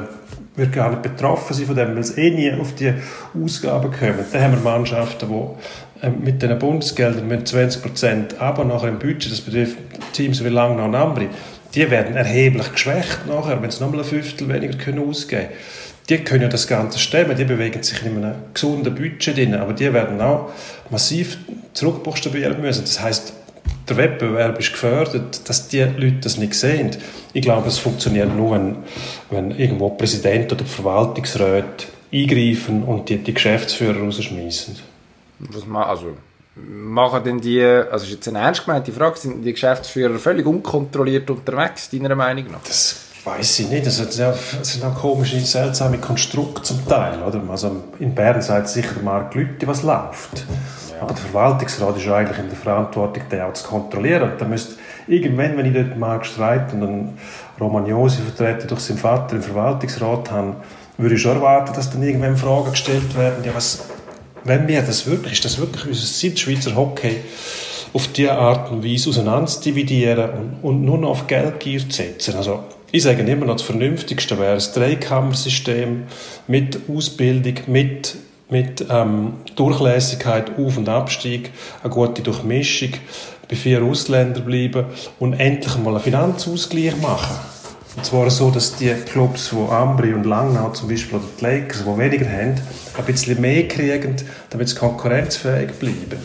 [0.55, 2.93] wird gar nicht betroffen sein von dem, weil es eh nie auf die
[3.41, 4.25] Ausgaben kommen.
[4.31, 8.99] Dann haben wir Mannschaften, die äh, mit den Bundesgeldern mit 20 Prozent aber nachher im
[8.99, 9.77] Budget, das betrifft
[10.13, 11.29] Teams wie Langnau und Ambri,
[11.73, 15.53] die werden erheblich geschwächt nachher, wenn sie nochmal ein Fünftel weniger können ausgeben können.
[16.07, 19.73] Die können ja das Ganze stemmen, die bewegen sich in einem gesunden Budget drin, aber
[19.73, 20.51] die werden auch
[20.91, 21.39] massiv
[21.73, 22.83] zurückbuchstabieren müssen.
[22.83, 23.33] Das heißt,
[23.87, 26.91] der Wettbewerb ist gefördert, dass die Leute das nicht sehen.
[27.33, 28.77] Ich glaube, es funktioniert nur, wenn,
[29.29, 34.75] wenn irgendwo Präsident oder Verwaltungsräte eingreifen und die, die Geschäftsführer rausschmeißen.
[35.39, 36.15] Was man, also
[36.55, 41.29] machen denn die, also ist jetzt eine ernst gemeinte Frage, sind die Geschäftsführer völlig unkontrolliert
[41.29, 42.63] unterwegs, deiner Meinung nach?
[42.65, 42.95] Das
[43.25, 43.85] weiß ich nicht.
[43.85, 47.21] Das sind auch komische, seltsame Konstrukte zum Teil.
[47.21, 47.41] Oder?
[47.49, 50.45] Also in Bern sagt sicher Marc Lütti, was läuft.
[50.99, 51.07] Ja.
[51.07, 54.31] Der Verwaltungsrat ist eigentlich in der Verantwortung, den auch zu kontrollieren.
[54.31, 54.75] Und da müsste
[55.07, 57.17] irgendwann, wenn ich dort Marc Streit und einen
[57.59, 60.55] Romagnosi vertreten durch seinen Vater im Verwaltungsrat habe,
[60.97, 63.85] würde ich schon erwarten, dass dann irgendwann Fragen gestellt werden, ja, was,
[64.43, 67.17] wenn wir das wirklich, ist das wirklich unser Sinn, Schweizer Hockey
[67.93, 72.35] auf diese Art und Weise auseinanderdividieren und, und nur noch auf Geldgier zu setzen.
[72.35, 76.03] Also, ich sage immer noch, das Vernünftigste wäre ein Dreikammersystem
[76.47, 78.15] mit Ausbildung, mit,
[78.49, 81.51] mit ähm, Durchlässigkeit, Auf- und Abstieg,
[81.83, 82.91] eine gute Durchmischung,
[83.49, 84.85] bei vier Ausländern bleiben
[85.19, 87.35] und endlich mal einen Finanzausgleich machen.
[87.95, 91.83] Und zwar so, dass die Clubs, wo Ambri und Langnau zum Beispiel oder die Lakers,
[91.83, 92.55] die weniger haben,
[92.97, 94.15] ein bisschen mehr kriegen,
[94.49, 96.19] damit sie konkurrenzfähig bleiben.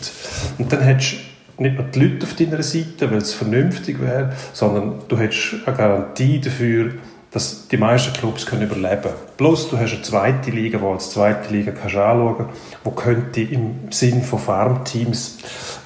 [0.57, 1.13] Und dann hättest
[1.57, 5.65] du nicht nur die Leute auf deiner Seite, weil es vernünftig wäre, sondern du hättest
[5.65, 6.91] eine Garantie dafür,
[7.31, 9.11] dass die meisten Clubs können überleben.
[9.37, 12.49] Bloß du hast eine zweite Liga, die als zweite Liga kannst anschauen
[12.83, 15.39] wo könnte im Sinn von Farmteams,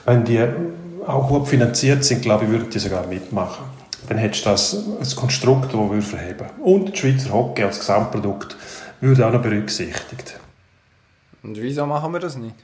[0.06, 0.44] wenn die
[1.06, 3.76] auch gut finanziert sind, glaube ich, würden die sogar mitmachen
[4.08, 8.56] dann hättest du das als Konstrukt, das wir verheben Und die Schweizer Hockey als Gesamtprodukt
[9.02, 10.40] würde auch noch berücksichtigt.
[11.44, 12.56] Und wieso machen wir das nicht?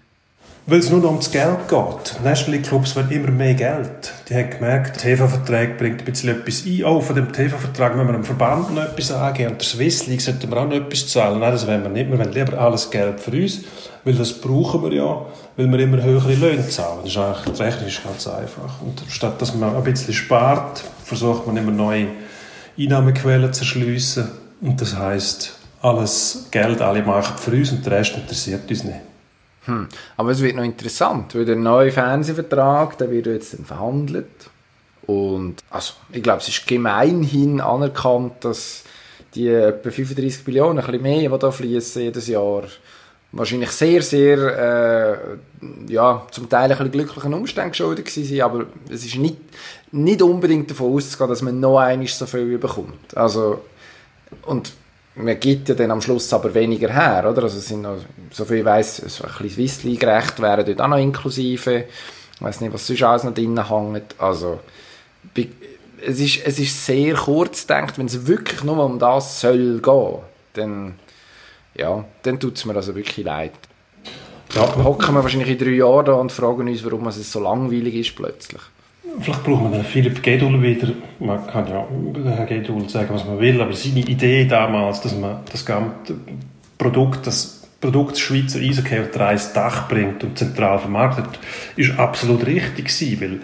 [0.68, 2.24] Weil es nur noch ums Geld geht.
[2.24, 4.14] National League Clubs wollen immer mehr Geld.
[4.30, 6.84] Die haben gemerkt, der TV-Vertrag bringt ein bisschen etwas ein.
[6.86, 9.54] Oh, von dem TV-Vertrag müssen wir dem Verband noch etwas angeben.
[9.54, 11.40] Und der Swiss League sollten wir auch noch etwas zahlen.
[11.40, 12.12] Nein, das wollen wir nicht.
[12.12, 13.62] Wir wollen lieber alles Geld für uns,
[14.04, 15.26] weil das brauchen wir ja,
[15.58, 17.00] weil wir immer höhere Löhne zahlen.
[17.06, 17.18] Das ist
[17.60, 18.82] eigentlich, ist ganz einfach.
[18.82, 22.06] Und statt dass man ein bisschen spart, versucht man immer neue
[22.78, 24.30] Einnahmequellen zu erschliessen.
[24.62, 29.11] Und das heißt, alles Geld, alle machen für uns und der Rest interessiert uns nicht.
[29.66, 29.88] Hm.
[30.18, 34.28] Aber es wird noch interessant, weil der neue Fernsehvertrag, der wird jetzt verhandelt.
[35.06, 38.84] Und also, ich glaube, es ist gemeinhin anerkannt, dass
[39.36, 42.64] die etwa 35 Millionen, ein bisschen mehr, die da fließen jedes Jahr,
[43.32, 49.06] wahrscheinlich sehr, sehr, äh, ja, zum Teil ein bisschen glücklichen Umständen geschuldet gewesen aber es
[49.06, 49.38] ist nicht,
[49.92, 53.16] nicht unbedingt davon auszugehen, dass man noch einmal so viel bekommt.
[53.16, 53.62] Also,
[54.46, 54.74] und
[55.16, 57.44] man gibt ja dann am Schluss aber weniger her, oder?
[57.44, 57.98] Also es sind noch,
[58.32, 61.86] so viel ich weiss, so ein bisschen Swiss League gerecht wären dort auch noch inklusive.
[62.36, 64.16] Ich weiss nicht, was sonst alles noch drin hängt.
[64.18, 64.60] Also,
[66.04, 70.20] es ist, es ist sehr kurz gedacht, wenn es wirklich nur um das soll gehen,
[70.54, 70.96] dann,
[71.76, 73.54] ja, dann tut es mir also wirklich leid.
[74.56, 74.84] Ja.
[74.84, 78.16] Hocken wir wahrscheinlich in drei Jahren da und fragen uns, warum es so langweilig ist
[78.16, 78.62] plötzlich.
[79.20, 80.90] Vielleicht braucht man den Philipp Gedul wieder.
[81.20, 85.16] Man kann ja über Herrn Gedul sagen, was man will, aber seine Idee damals, dass
[85.16, 86.16] man das ganze
[86.78, 91.40] Produkt, das Produkt Schweizer Eishockey unter ein Dach bringt und zentral vermarktet,
[91.76, 93.40] ist absolut richtig gewesen, weil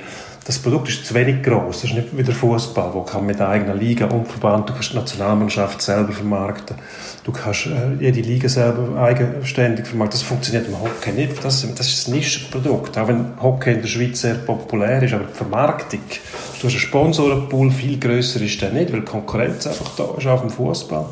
[0.48, 1.82] das Produkt ist zu wenig groß.
[1.82, 4.94] Das ist nicht wie der Fußball, wo kann mit eigener Liga und Verband, du kannst
[4.94, 6.78] die Nationalmannschaft selber vermarkten,
[7.26, 10.18] du kannst äh, jede Liga selber eigenständig vermarkten.
[10.18, 11.44] Das funktioniert im Hockey nicht.
[11.44, 12.98] Das, das ist ein Nischenprodukt.
[12.98, 16.80] Auch wenn Hockey in der Schweiz sehr populär ist, aber die Vermarktung, du hast einen
[16.80, 21.08] Sponsorenpool, viel grösser ist der nicht, weil die Konkurrenz einfach da ist auf dem Fußball.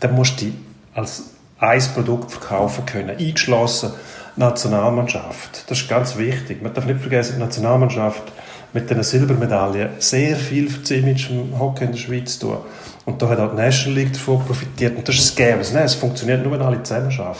[0.00, 0.46] Dann musst du
[0.94, 1.30] als
[1.60, 3.92] ein Produkt verkaufen können, eingeschlossen
[4.34, 5.64] Nationalmannschaft.
[5.68, 6.60] Das ist ganz wichtig.
[6.60, 8.32] Man darf nicht vergessen, die Nationalmannschaft
[8.72, 12.58] mit einer Silbermedaille sehr viel für das Image vom Hockey in der Schweiz tun.
[13.04, 14.96] Und da hat auch die National League davon profitiert.
[14.96, 15.58] Und das ist das Game.
[15.58, 17.36] Also, es funktioniert nur, wenn alle zusammenarbeiten.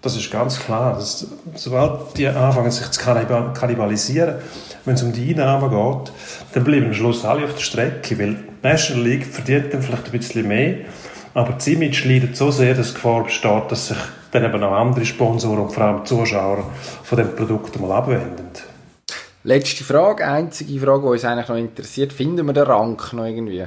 [0.00, 0.94] Das ist ganz klar.
[0.94, 4.36] Das, sobald die anfangen, sich zu kannibalisieren,
[4.84, 6.12] wenn es um die Einnahmen geht,
[6.54, 10.06] dann bleiben am Schluss alle auf der Strecke, weil die National League verdient dann vielleicht
[10.06, 10.76] ein bisschen mehr,
[11.34, 13.96] aber das Image leidet so sehr, dass die Gefahr besteht, dass sich
[14.32, 16.64] dann eben auch andere Sponsoren und vor allem Zuschauer
[17.04, 18.50] von dem Produkt mal abwenden.
[19.44, 22.12] Letzte Frage, einzige Frage, die uns eigentlich noch interessiert.
[22.12, 23.64] Finden wir den Rank noch irgendwie?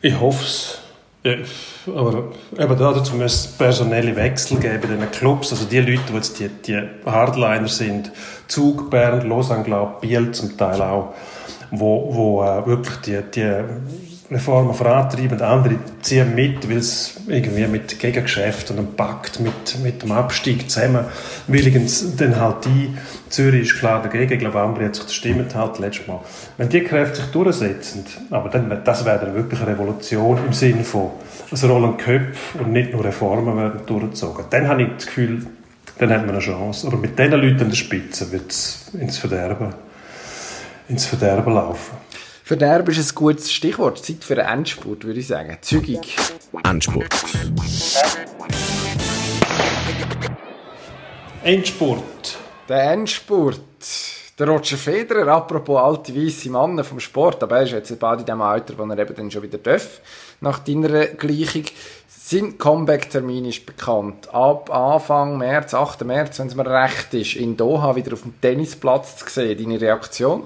[0.00, 0.78] Ich hoffe es.
[1.24, 1.36] Ja,
[1.94, 5.52] aber eben dazu muss es personelle Wechsel geben in den Clubs.
[5.52, 8.10] Also die Leute, die jetzt die, die Hardliner sind,
[8.48, 11.14] Zug, Bern, Lausanne, Biel zum Teil auch,
[11.70, 13.62] wo, wo äh, wirklich die, die
[14.32, 20.02] Reformen vorantreiben, andere ziehen mit, weil es irgendwie mit Gegengeschäften und einem Pakt mit, mit
[20.02, 21.04] dem Abstieg zusammen
[21.46, 22.90] willigens dann halt die
[23.28, 26.20] Zürich ist klar dagegen, ich glaube Ambri hat sich gestimmt halt letztes Mal.
[26.56, 30.84] Wenn die Kräfte sich durchsetzen, aber dann, das wäre dann wirklich eine Revolution im Sinne
[30.84, 31.10] von
[31.50, 34.46] es rollen Köpfe und nicht nur Reformen werden durchgezogen.
[34.50, 35.46] Dann habe ich das Gefühl,
[35.98, 36.86] dann hat man eine Chance.
[36.86, 39.74] Aber mit diesen Leuten an der Spitze wird es ins Verderben,
[40.88, 41.96] ins Verderben laufen.
[42.52, 44.04] Verderben ist ein gutes Stichwort.
[44.04, 45.56] Zeit für einen Endspurt, würde ich sagen.
[45.62, 46.14] Zügig.
[46.64, 47.08] Endspurt.
[51.42, 52.36] Endspurt.
[52.68, 53.58] Der Endspurt.
[54.38, 58.26] Der Roger Federer, apropos alte weisse Männer vom Sport, aber er ist jetzt bald in
[58.26, 60.02] dem Alter, wo er eben dann schon wieder darf,
[60.42, 61.64] nach deiner Gleichung.
[62.06, 64.28] Sein Comeback-Termin ist bekannt.
[64.34, 66.04] Ab Anfang März, 8.
[66.04, 69.56] März, wenn es mir recht ist, in Doha wieder auf dem Tennisplatz zu sehen.
[69.56, 70.44] Deine Reaktion?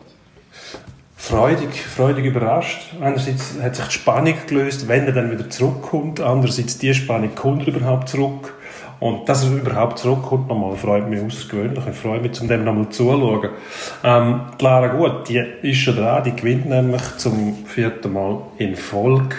[1.17, 2.95] Freudig, freudig überrascht.
[3.01, 6.21] Einerseits hat sich die Spannung gelöst, wenn er dann wieder zurückkommt.
[6.21, 8.55] Andererseits die Spannung, kommt er überhaupt zurück?
[8.99, 11.85] Und dass er überhaupt zurückkommt nochmal, freut mich außergewöhnlich.
[11.87, 13.51] Ich freue mich, um dem nochmal zuzuschauen.
[14.03, 18.75] Ähm, die Lara Gut, die ist schon dran, die gewinnt nämlich zum vierten Mal in
[18.75, 19.37] Folge.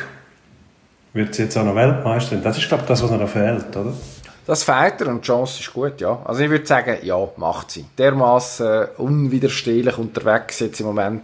[1.14, 2.44] Wird sie jetzt auch noch Weltmeisterin?
[2.44, 3.94] Das ist, glaube ich, das, was noch fehlt, oder?
[4.46, 6.22] Das fehlt er und die Chance ist gut, ja.
[6.24, 7.86] Also ich würde sagen, ja, macht sie.
[7.98, 11.24] Dermaßen unwiderstehlich unterwegs jetzt im Moment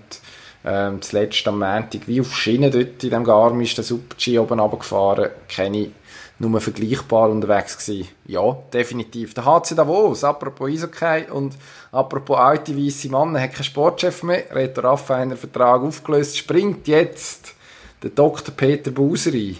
[0.65, 5.29] ähm, zuletzt am Montag wie auf Schienen dort in dem Garmisch, der Super-G oben runtergefahren,
[5.47, 5.91] ich
[6.39, 8.09] nur vergleichbar unterwegs gewesen.
[8.25, 9.33] Ja, definitiv.
[9.33, 11.55] Der HC Davos, apropos Eishockey und
[11.91, 17.55] apropos alte weisse Mann, hat keinen Sportchef mehr, Reto Raffa einen Vertrag aufgelöst, springt jetzt
[18.01, 18.53] der Dr.
[18.55, 19.57] Peter Buseri.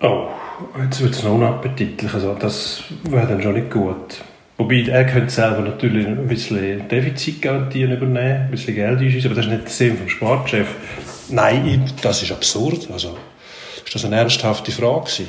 [0.00, 0.28] Oh,
[0.82, 4.20] jetzt wird es noch unappetitlich, also das wäre dann schon nicht gut.
[4.58, 9.46] Wobei, er könnte selber natürlich ein bisschen Defizitgarantien übernehmen, ein bisschen Geld einschießen, aber das
[9.46, 10.68] ist nicht der Sinn vom Sportchef.
[11.28, 12.88] Nein, das ist absurd.
[12.90, 13.16] Also,
[13.84, 15.26] ist das eine ernsthafte Frage gewesen?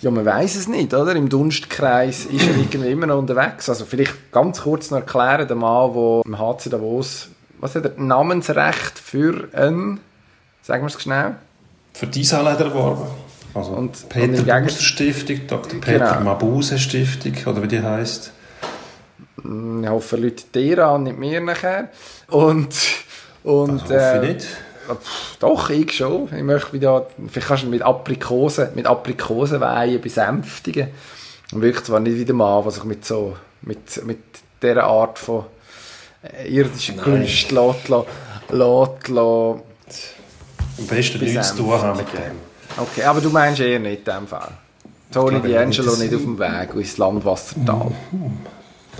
[0.00, 1.14] Ja, man weiß es nicht, oder?
[1.14, 3.68] Im Dunstkreis ist er irgendwie immer noch unterwegs.
[3.68, 7.28] Also vielleicht ganz kurz noch erklären, der Mann, der im HC Davos,
[7.58, 10.00] was hat er, Namensrecht für ein,
[10.62, 11.34] sagen wir es schnell?
[11.92, 13.08] Für diese hat er erworben.
[13.52, 15.80] Also und, Peter und Stiftung, Dr.
[15.80, 16.20] Peter genau.
[16.20, 18.32] Mabuse Stiftung, oder wie die heisst.
[19.44, 21.88] Ich hoffe, Leute dir an, nicht mir nachher.
[22.28, 22.74] Und,
[23.42, 24.46] und, das hoffe ich äh, nicht.
[25.38, 26.28] Doch, ich schon.
[26.36, 30.88] Ich möchte wieder, vielleicht kannst du mit Aprikosen, mit Aprikosenweihen besänftigen.
[31.52, 34.18] Und wirklich zwar nicht wieder mal, was ich mit so, mit, mit
[34.62, 35.44] dieser Art von
[36.22, 38.06] äh, irdischen Kunst lässt, lässt,
[38.50, 40.14] lässt, lässt,
[40.78, 42.36] Am besten nichts zu tun haben mit dem.
[42.76, 44.52] Okay, aber du meinst eher nicht in dem Fall.
[45.12, 47.90] Tony D'Angelo nicht auf dem Weg ins Landwassertal.
[48.12, 48.38] Mhm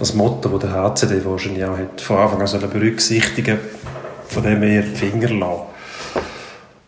[0.01, 3.59] das Motto, das der HCD wahrscheinlich auch hat, von Anfang an sollen berücksichtigen,
[4.28, 5.62] von dem eher die Finger lassen.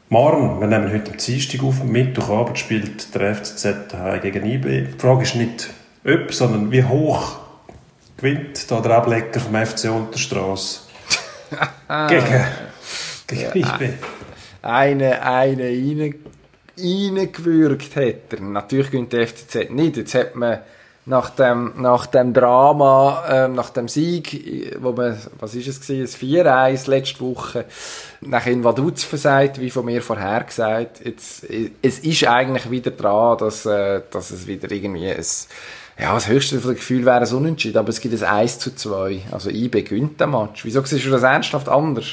[0.08, 4.86] Morgen, wir nehmen heute am Dienstag auf, Mittwochabend spielt der FCZ gegen IB.
[4.94, 5.68] Die Frage ist nicht
[6.04, 7.36] ob, sondern wie hoch
[8.16, 10.80] gewinnt da der Ablecker vom FC Unterstrasse
[12.08, 12.44] gegen,
[13.26, 13.94] gegen IB.
[14.62, 16.14] Eine, eine rein,
[16.78, 18.40] reingewürgt hat er.
[18.40, 19.98] Natürlich gewinnt der FCZ nicht.
[19.98, 20.60] Jetzt hat man
[21.04, 26.26] nach dem, nach dem Drama, äh, nach dem Sieg, wo man, was ist es gewesen,
[26.28, 27.64] ein 4-1 letzte Woche,
[28.20, 31.44] nach in Vaduz versagt, wie von mir vorher gesagt, jetzt,
[31.82, 35.24] es ist eigentlich wieder dran, dass, äh, dass es wieder irgendwie ein,
[35.98, 39.22] ja, das höchste Gefühl wäre ein Unentschieden, aber es gibt ein 1 zu 2.
[39.30, 40.64] Also IB gewinnt den Match.
[40.64, 42.06] Wieso siehst du das ernsthaft anders?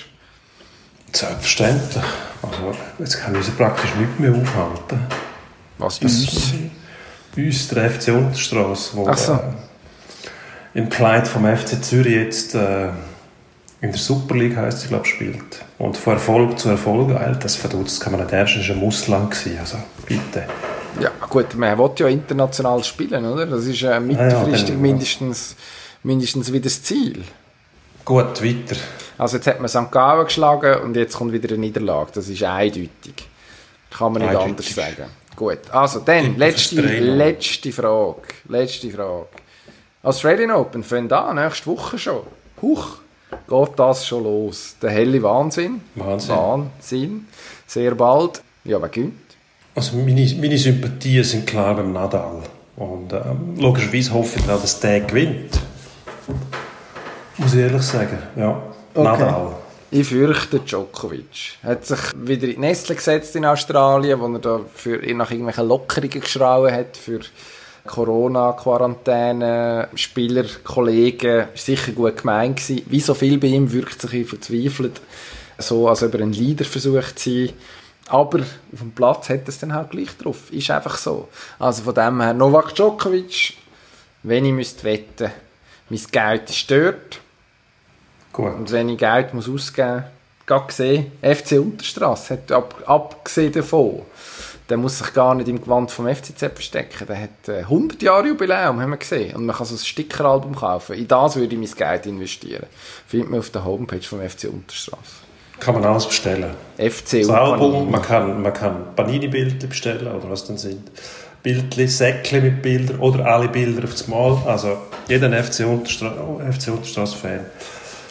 [1.12, 2.04] Selbstverständlich.
[2.42, 5.00] Also, jetzt kann uns praktisch nichts mehr aufhalten.
[5.78, 6.54] Was uns?
[7.38, 9.34] Uns, der FC Unterstrasse, wo so.
[9.34, 9.40] äh,
[10.74, 12.90] im Kleid vom FC Zürich jetzt äh,
[13.82, 15.64] in der Super League heißt sie, glaube spielt.
[15.78, 17.44] Und von Erfolg zu Erfolg eilt.
[17.44, 19.36] Das verdutzt kann man nicht erst, war ein Mussland.
[19.60, 20.46] Also bitte.
[21.00, 23.46] Ja, gut, man will ja international spielen, oder?
[23.46, 25.56] Das ist äh, mittelfristig ja, ja, mindestens,
[26.04, 27.24] mindestens wieder das Ziel.
[28.04, 28.76] Gut, weiter.
[29.18, 29.92] Also jetzt hat man St.
[29.92, 32.12] Gallen geschlagen und jetzt kommt wieder eine Niederlage.
[32.16, 32.90] Das ist eindeutig.
[33.92, 34.78] Kann man nicht eindeutig.
[34.78, 35.10] anders sagen.
[35.40, 38.24] Gut, also dann, letzte, letzte Frage.
[38.50, 39.28] Letzte Frage.
[40.04, 42.24] Australian Open fängt an, nächste Woche schon.
[42.62, 42.98] Huch,
[43.48, 44.76] geht das schon los.
[44.82, 45.80] Der helle Wahnsinn.
[45.96, 46.36] Wahnsinn.
[46.36, 47.28] Wahnsinn.
[47.66, 48.42] Sehr bald.
[48.66, 49.14] Ja, wer gewinnt?
[49.76, 52.44] Also meine, meine Sympathien sind klar beim Nadal.
[52.76, 55.58] Und ähm, logischerweise hoffe ich auch, dass der gewinnt.
[57.38, 58.62] Muss ich ehrlich sagen, ja.
[58.94, 59.04] Okay.
[59.04, 59.56] Nadal.
[59.92, 61.58] Ich fürchte Djokovic.
[61.64, 65.68] Hat sich wieder in die Nestle gesetzt in Australien, wo er da für, nach irgendwelchen
[65.68, 67.22] Lockerungen geschrauen hat für
[67.88, 72.86] Corona-Quarantäne, Spieler, Kollegen, ist sicher gut gemeint gewesen.
[72.86, 75.02] Wie so viel bei ihm wirkt sich verzweifelt,
[75.58, 77.56] so als ob er ein Leader versucht zu sein.
[78.10, 80.52] Aber auf dem Platz hat es dann halt gleich drauf.
[80.52, 81.30] Ist einfach so.
[81.58, 83.56] Also von dem her, Novak Djokovic,
[84.22, 85.32] wenn ich müsste wetten,
[85.90, 87.22] mein Geld ist dort.
[88.34, 88.54] Gut.
[88.54, 90.04] Und wenn ich Geld muss ausgeben
[90.48, 94.02] muss, gesehen, FC Unterstrasse hat ab, abgesehen davon,
[94.70, 97.08] der muss sich gar nicht im Gewand vom FCZ verstecken.
[97.08, 99.36] Der hat äh, 100 Jahre Jubiläum, haben wir gesehen.
[99.36, 100.96] Und man kann so ein Stickeralbum kaufen.
[100.96, 102.68] In das würde ich mein Geld investieren.
[103.08, 105.04] Findet man auf der Homepage vom FC Unterstrasse.
[105.60, 106.52] Kann man alles bestellen.
[106.78, 110.90] FC Das Album, man kann, man kann Panini-Bilder bestellen, oder was denn sind.
[111.44, 114.38] Bildli, Säckchen mit Bildern oder alle Bilder auf das Mal.
[114.46, 114.78] Also
[115.08, 117.46] jeder FC, Unterstra oh, FC Unterstrasse-Fan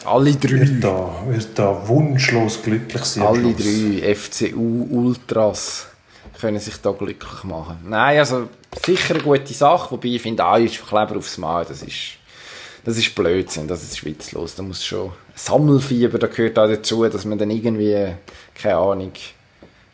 [0.09, 0.59] Alle drei.
[0.59, 3.23] wird da, wird da wunschlos glücklich sein.
[3.23, 5.87] Alle drei FCU-Ultras
[6.39, 7.77] können sich da glücklich machen.
[7.87, 8.49] Nein, also
[8.85, 12.17] sicher eine gute Sache, wobei ich finde, ah, ist Kleber aufs Mal, das ist,
[12.85, 14.55] das ist Blödsinn, das ist witzlos.
[14.55, 18.13] Da muss schon Sammelfieber, da gehört auch dazu, dass man dann irgendwie,
[18.55, 19.11] keine Ahnung,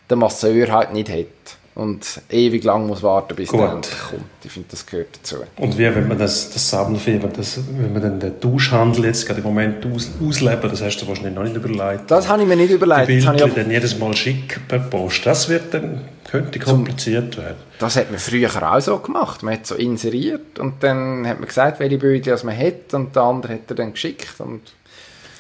[0.09, 3.60] den Masseur halt nicht hat und ewig lang muss warten, bis Gut.
[3.60, 4.24] der endlich kommt.
[4.44, 5.36] Ich finde, das gehört dazu.
[5.58, 9.42] Und wie, wenn man das, das Sammelfieber, das, wenn man dann den Tauschhandel jetzt gerade
[9.42, 12.10] im Moment aus, ausleben, das hast du wahrscheinlich noch nicht überlegt.
[12.10, 13.08] Das habe ich mir nicht Die überlegt.
[13.08, 17.58] Bildchen aber, dann jedes Mal schick per Post, das wird dann, könnte kompliziert werden.
[17.78, 19.44] das hat man früher auch so gemacht.
[19.44, 23.24] Man hat so inseriert und dann hat man gesagt, welche Bildchen man hat und der
[23.24, 24.40] andere hat er dann geschickt.
[24.40, 24.62] Und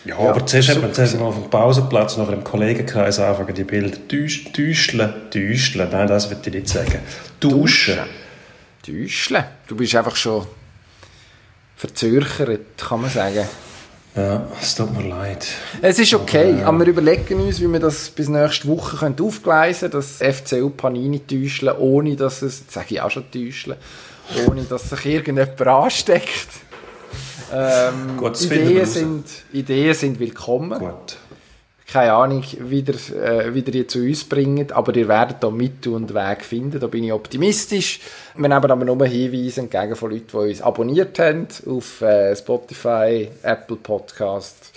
[0.05, 3.63] Ja, Ja, aber zuerst man zuerst mal auf dem Pausenplatz nach einem Kollegenkreis anfangen, die
[3.63, 6.99] Bilder täusch- täuscheln, täuscheln, nein, das würde ich nicht sagen.
[7.39, 7.99] Tauschen.
[8.85, 9.43] Täuscheln.
[9.67, 10.45] Du bist einfach schon
[11.75, 13.47] verzögert, kann man sagen.
[14.15, 15.45] Ja, es tut mir leid.
[15.81, 19.91] Es ist okay, aber wir überlegen uns, wie wir das bis nächste Woche können aufgleisen
[19.91, 23.75] können, das FCU Panini täuscheln, ohne dass es, sage ich auch schon täuscheln,
[24.47, 26.47] ohne dass sich irgendjemand ansteckt.
[27.53, 30.79] Ähm, Gut, Ideen, sind, Ideen sind willkommen.
[30.79, 31.17] Gut.
[31.87, 35.93] keine Ahnung, wie ihr, äh, wie ihr zu uns bringt, aber ihr werdet da Mittel
[35.93, 37.99] und Weg finden, da bin ich optimistisch.
[38.35, 43.29] Wir nehmen aber nur Hinweise entgegen von Leuten, die uns abonniert haben auf äh, Spotify,
[43.43, 44.71] Apple Podcast,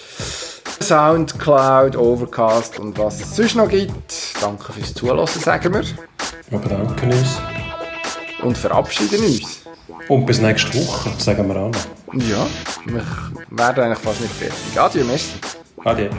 [0.83, 4.15] Soundcloud, Overcast und was es sonst noch gibt.
[4.41, 5.83] Danke fürs Zuhören, sagen wir.
[6.51, 7.39] Wir bedanken uns.
[8.43, 9.58] Und verabschieden uns.
[10.09, 12.23] Und bis nächste Woche, sagen wir auch noch.
[12.23, 12.47] Ja,
[12.87, 13.03] wir
[13.51, 14.81] werden eigentlich fast nicht fertig.
[14.81, 15.35] Adieu, merci.
[15.85, 16.11] Ade.